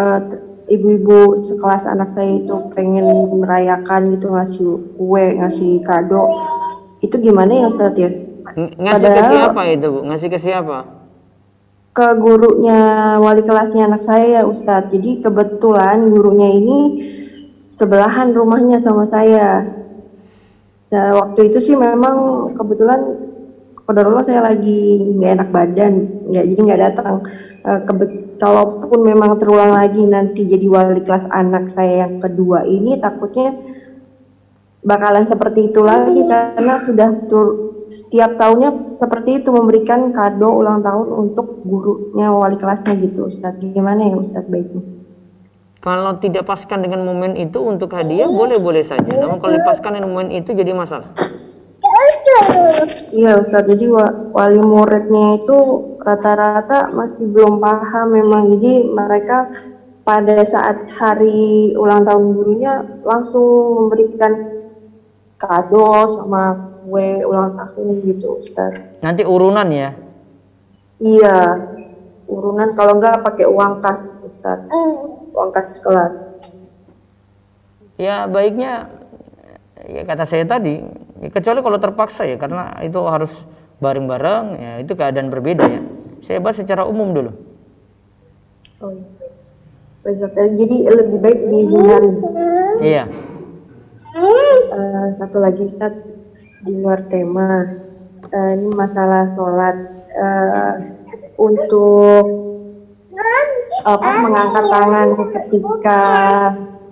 [0.00, 0.20] uh,
[0.72, 3.04] ibu-ibu sekelas anak saya itu pengen
[3.36, 6.24] merayakan gitu ngasih kue, ngasih kado,
[7.04, 8.08] itu gimana ya Ustaz ya?
[8.56, 10.00] Ng- Ngasih ke Padahal- siapa itu, Bu?
[10.08, 10.78] Ngasih ke siapa?
[11.90, 12.78] Ke gurunya
[13.18, 14.94] wali kelasnya anak saya ya Ustadz.
[14.94, 16.78] Jadi kebetulan gurunya ini
[17.66, 19.66] sebelahan rumahnya sama saya.
[20.90, 23.00] Nah, waktu itu sih memang kebetulan
[23.90, 25.92] Kodarullah saya lagi nggak enak badan,
[26.30, 27.14] nggak jadi nggak datang.
[27.66, 32.96] Eh, kebe- kalaupun memang terulang lagi nanti jadi wali kelas anak saya yang kedua ini
[33.02, 33.52] takutnya
[34.80, 41.10] bakalan seperti itu lagi karena sudah tur- setiap tahunnya seperti itu memberikan kado ulang tahun
[41.10, 43.58] untuk gurunya wali kelasnya gitu Ustadz.
[43.60, 44.99] Gimana ya Ustadz baiknya?
[45.80, 49.16] Kalau tidak paskan dengan momen itu untuk hadiah boleh-boleh saja.
[49.16, 51.08] Namun kalau dipaskan dengan momen itu jadi masalah.
[53.10, 55.56] Iya Ustadz, jadi wa- wali muridnya itu
[56.04, 58.52] rata-rata masih belum paham memang.
[58.56, 59.48] Jadi mereka
[60.04, 64.36] pada saat hari ulang tahun gurunya langsung memberikan
[65.40, 69.00] kado sama kue ulang tahun gitu Ustadz.
[69.00, 69.96] Nanti urunan ya.
[71.00, 71.56] Iya,
[72.28, 74.68] urunan kalau enggak pakai uang kas Ustadz.
[74.68, 76.36] Uang kas kelas.
[77.96, 78.92] Ya baiknya
[79.80, 80.84] ya kata saya tadi,
[81.24, 83.32] ya, kecuali kalau terpaksa ya karena itu harus
[83.80, 85.80] bareng-bareng ya itu keadaan berbeda ya.
[86.20, 87.32] Saya bahas secara umum dulu.
[88.84, 89.08] Oh iya.
[90.04, 90.56] Ustadz.
[90.56, 92.12] Jadi lebih baik dihindari.
[92.84, 93.04] Iya.
[94.20, 95.96] Eh, satu lagi Ustaz
[96.68, 97.64] di luar tema
[98.30, 99.74] Eh, ini masalah sholat
[100.10, 100.74] Eh,
[101.38, 102.49] untuk
[103.86, 106.00] apa mengangkat tangan ketika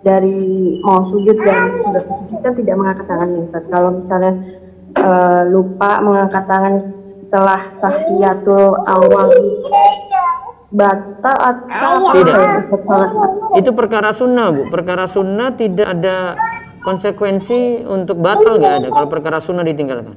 [0.07, 3.65] dari mau sujud dan sudah sujud kan tidak mengangkat tangan nih Ustaz.
[3.69, 4.33] Kalau misalnya
[4.95, 6.75] eh, lupa mengangkat tangan
[7.05, 9.29] setelah tahiyatul awal
[10.69, 12.41] batal atau Tidak.
[13.57, 14.63] Itu perkara sunnah bu.
[14.69, 16.37] Perkara sunnah tidak ada
[16.85, 20.17] konsekuensi untuk batal nggak ada kalau perkara sunnah ditinggalkan.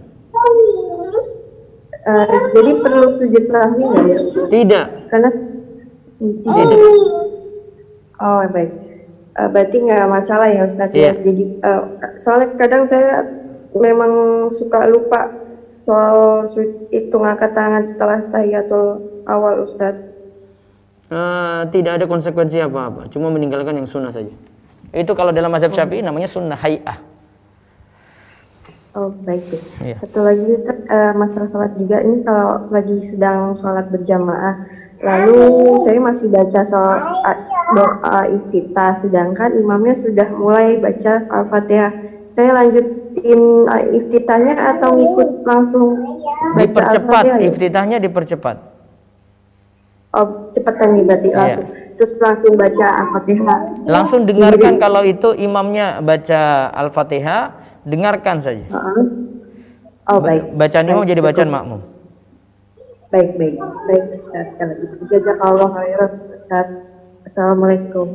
[2.01, 4.19] Eh, jadi perlu sujud sahwi nggak ya?
[4.49, 4.85] Tidak.
[5.13, 5.29] Karena
[6.21, 6.79] tidak.
[8.21, 8.71] Oh baik.
[9.31, 11.17] Eh, berarti nggak masalah ya Ustadz Iya.
[11.17, 11.23] ya.
[11.25, 11.81] Jadi eh,
[12.21, 13.25] soalnya kadang saya
[13.73, 15.33] memang suka lupa
[15.81, 16.45] soal
[16.93, 20.11] itu ngangkat tangan setelah tahiyatul awal Ustadz.
[21.11, 24.31] Eh, tidak ada konsekuensi apa-apa, cuma meninggalkan yang sunnah saja.
[24.95, 27.10] Itu kalau dalam mazhab Syafi'i namanya sunnah hay'ah.
[28.91, 29.47] Oh baik.
[29.47, 29.63] baik.
[29.81, 29.95] Iya.
[29.95, 34.67] Satu lagi Ustadz eh, masalah sholat juga ini kalau lagi sedang sholat berjamaah,
[34.99, 35.39] lalu
[35.79, 37.39] saya masih baca soal a-
[37.71, 41.91] doa iftitah, sedangkan imamnya sudah mulai baca al-fatihah.
[42.31, 43.63] Saya lanjutin
[43.95, 45.95] iftitahnya atau ngikut langsung
[46.51, 46.91] baca Dipercepat,
[47.23, 47.37] al-fatihah?
[47.39, 47.47] ya?
[47.47, 48.57] iftitahnya dipercepat.
[50.11, 51.39] Oh cepetan nih berarti Iya.
[51.39, 51.65] langsung,
[51.95, 53.59] terus langsung baca al-fatihah.
[53.87, 58.65] Langsung dengarkan kalau itu imamnya baca Al-Fatihah, dengarkan saja.
[58.65, 59.03] Heeh.
[60.09, 60.57] Oh baik.
[60.57, 61.57] Bacaan imam jadi bacaan cukup.
[61.57, 61.81] makmum.
[63.11, 64.95] Baik baik baik Ustaz kalau gitu.
[65.07, 66.67] Jazakallah khairan Ustaz.
[67.27, 68.07] Assalamualaikum.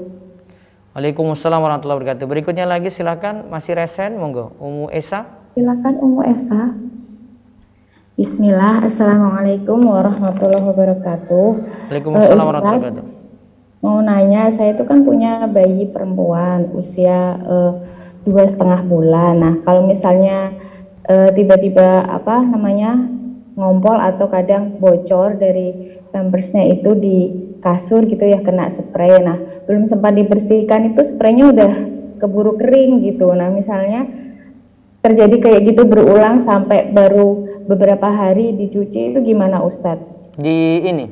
[0.96, 2.24] Waalaikumsalam warahmatullahi wabarakatuh.
[2.24, 5.28] Berikutnya lagi silakan masih resen monggo Umu Esa.
[5.52, 6.72] Silakan Ummu Esa.
[8.16, 11.48] Bismillah, Assalamualaikum warahmatullahi wabarakatuh.
[11.92, 13.06] Waalaikumsalam Eh, warahmatullahi wabarakatuh.
[13.84, 17.72] Mau nanya, saya itu kan punya bayi perempuan usia eh,
[18.26, 19.38] dua setengah bulan.
[19.38, 20.52] Nah, kalau misalnya
[21.06, 23.06] eh, tiba-tiba apa namanya
[23.56, 27.18] ngompol atau kadang bocor dari pampersnya itu di
[27.64, 29.16] kasur gitu ya kena spray.
[29.22, 31.72] Nah, belum sempat dibersihkan itu spraynya udah
[32.20, 33.32] keburu kering gitu.
[33.32, 34.04] Nah, misalnya
[35.00, 40.34] terjadi kayak gitu berulang sampai baru beberapa hari dicuci itu gimana Ustadz?
[40.34, 41.06] Di ini.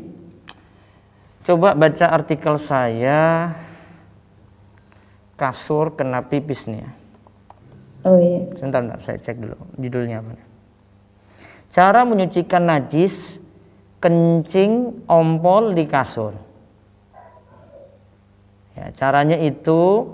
[1.44, 3.52] Coba baca artikel saya
[5.38, 7.03] kasur kena pipis ya.
[8.04, 8.44] Oh iya.
[8.60, 10.36] Sebentar, bentar, saya cek dulu judulnya apa.
[11.72, 13.40] Cara menyucikan najis
[13.98, 16.36] kencing ompol di kasur.
[18.76, 20.04] Ya, caranya itu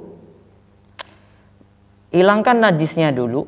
[2.14, 3.44] hilangkan najisnya dulu.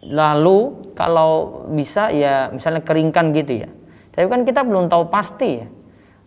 [0.00, 0.58] Lalu
[0.96, 3.70] kalau bisa ya misalnya keringkan gitu ya.
[4.16, 5.68] Tapi kan kita belum tahu pasti ya.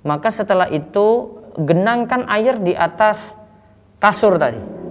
[0.06, 3.34] Maka setelah itu genangkan air di atas
[3.98, 4.83] kasur tadi.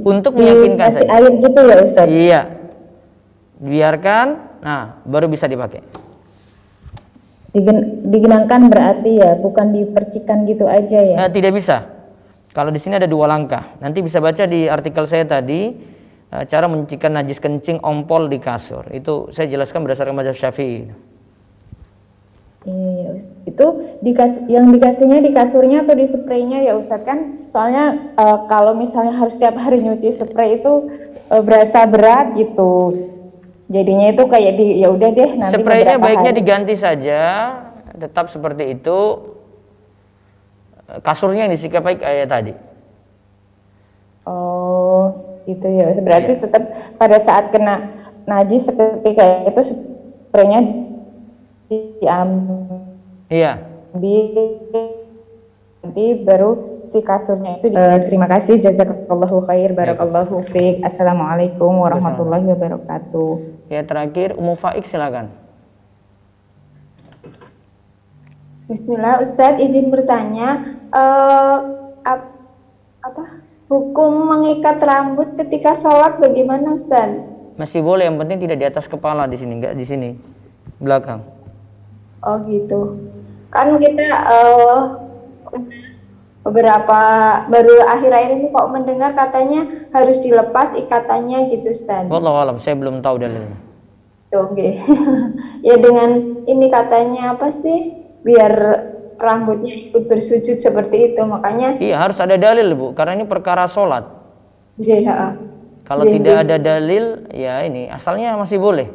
[0.00, 1.14] Untuk meyakinkan Dikasih saja.
[1.16, 2.06] air gitu ya Ustaz?
[2.08, 2.40] Iya.
[3.60, 4.26] Biarkan,
[4.64, 5.84] nah baru bisa dipakai.
[7.50, 11.16] Digen- digenangkan berarti ya, bukan dipercikan gitu aja ya?
[11.26, 11.82] Nah, tidak bisa.
[12.54, 13.74] Kalau di sini ada dua langkah.
[13.82, 15.74] Nanti bisa baca di artikel saya tadi
[16.30, 18.86] eh, cara menyucikan najis kencing ompol di kasur.
[18.94, 21.09] Itu saya jelaskan berdasarkan mazhab Syafi'i.
[22.60, 23.10] Iya, iya,
[23.48, 23.66] itu
[24.04, 27.18] dikas yang dikasihnya di kasurnya atau di spraynya ya Ustadz kan?
[27.48, 30.92] Soalnya eh, kalau misalnya harus setiap hari nyuci spray itu
[31.32, 32.92] eh, berasa berat gitu.
[33.70, 36.38] Jadinya itu kayak di ya udah deh nanti Spraynya baiknya hari.
[36.42, 37.20] diganti saja,
[37.96, 38.98] tetap seperti itu.
[41.00, 42.52] Kasurnya yang disikat baik kayak tadi.
[44.26, 45.96] Oh, itu ya.
[45.96, 46.40] Berarti Iya.
[46.44, 46.62] tetap
[46.98, 47.88] pada saat kena
[48.26, 50.89] najis seketika itu spraynya
[51.70, 52.82] diambil
[53.30, 53.62] Iya.
[55.80, 57.70] nanti baru si kasurnya itu.
[57.70, 60.82] Eh, terima kasih jazakallahu khair barakallahu fiik.
[60.82, 63.30] Assalamualaikum warahmatullahi wabarakatuh.
[63.70, 65.30] Ya terakhir Ummu Faik silakan.
[68.66, 71.58] Bismillah, Ustadz izin bertanya, eh,
[72.06, 72.34] ap-
[73.02, 73.22] apa
[73.66, 77.30] hukum mengikat rambut ketika sholat bagaimana Ustadz?
[77.58, 80.10] Masih boleh, yang penting tidak di atas kepala di sini, enggak di sini.
[80.78, 81.39] Belakang.
[82.20, 82.80] Oh gitu.
[83.50, 84.78] Kan kita eh,
[86.40, 87.00] beberapa
[87.52, 92.08] baru akhir-akhir ini kok mendengar katanya harus dilepas ikatannya gitu Ustadz.
[92.08, 93.58] Wallahu alam, saya belum tahu dalilnya.
[94.30, 94.68] Tuh, oke.
[95.68, 97.98] ya dengan ini katanya apa sih?
[98.20, 98.52] Biar
[99.20, 104.04] rambutnya ikut bersujud seperti itu, makanya Iya, harus ada dalil, Bu, karena ini perkara sholat.
[104.80, 105.36] ya,
[105.84, 106.44] Kalau Iya, tidak iya.
[106.46, 108.88] ada dalil, ya ini asalnya masih boleh.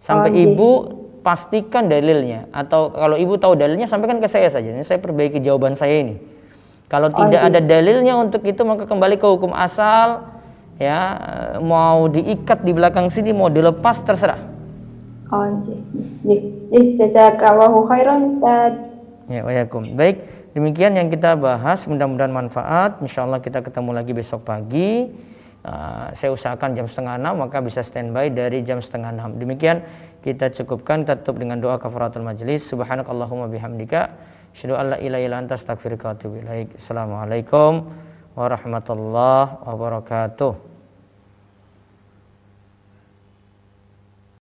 [0.00, 0.48] Sampai Oh, iya.
[0.48, 0.70] ibu
[1.20, 4.72] pastikan dalilnya atau kalau ibu tahu dalilnya sampaikan ke saya saja.
[4.72, 6.16] Ini saya perbaiki jawaban saya ini.
[6.90, 10.26] Kalau Oh, tidak ada dalilnya untuk itu maka kembali ke hukum asal
[10.80, 11.14] ya
[11.62, 14.50] mau diikat di belakang sini mau dilepas terserah.
[15.30, 15.46] Oh,
[16.98, 18.42] jazakallahu khairan.
[19.30, 19.86] Ya, wayakum.
[19.94, 20.26] Baik,
[20.58, 21.86] demikian yang kita bahas.
[21.86, 22.98] Mudah-mudahan manfaat.
[22.98, 25.06] Insya Allah kita ketemu lagi besok pagi.
[25.60, 29.36] Uh, saya usahakan jam setengah enam, maka bisa standby dari jam setengah enam.
[29.36, 29.84] Demikian
[30.24, 31.04] kita cukupkan.
[31.04, 32.64] Kita tutup dengan doa kafaratul majlis.
[32.64, 34.08] Subhanakallahumma bihamdika.
[34.56, 36.68] Asyhadu an la ilaha illa anta astaghfiruka wa atubu ilaik.
[36.80, 37.92] Assalamualaikum
[38.34, 40.69] warahmatullahi wabarakatuh.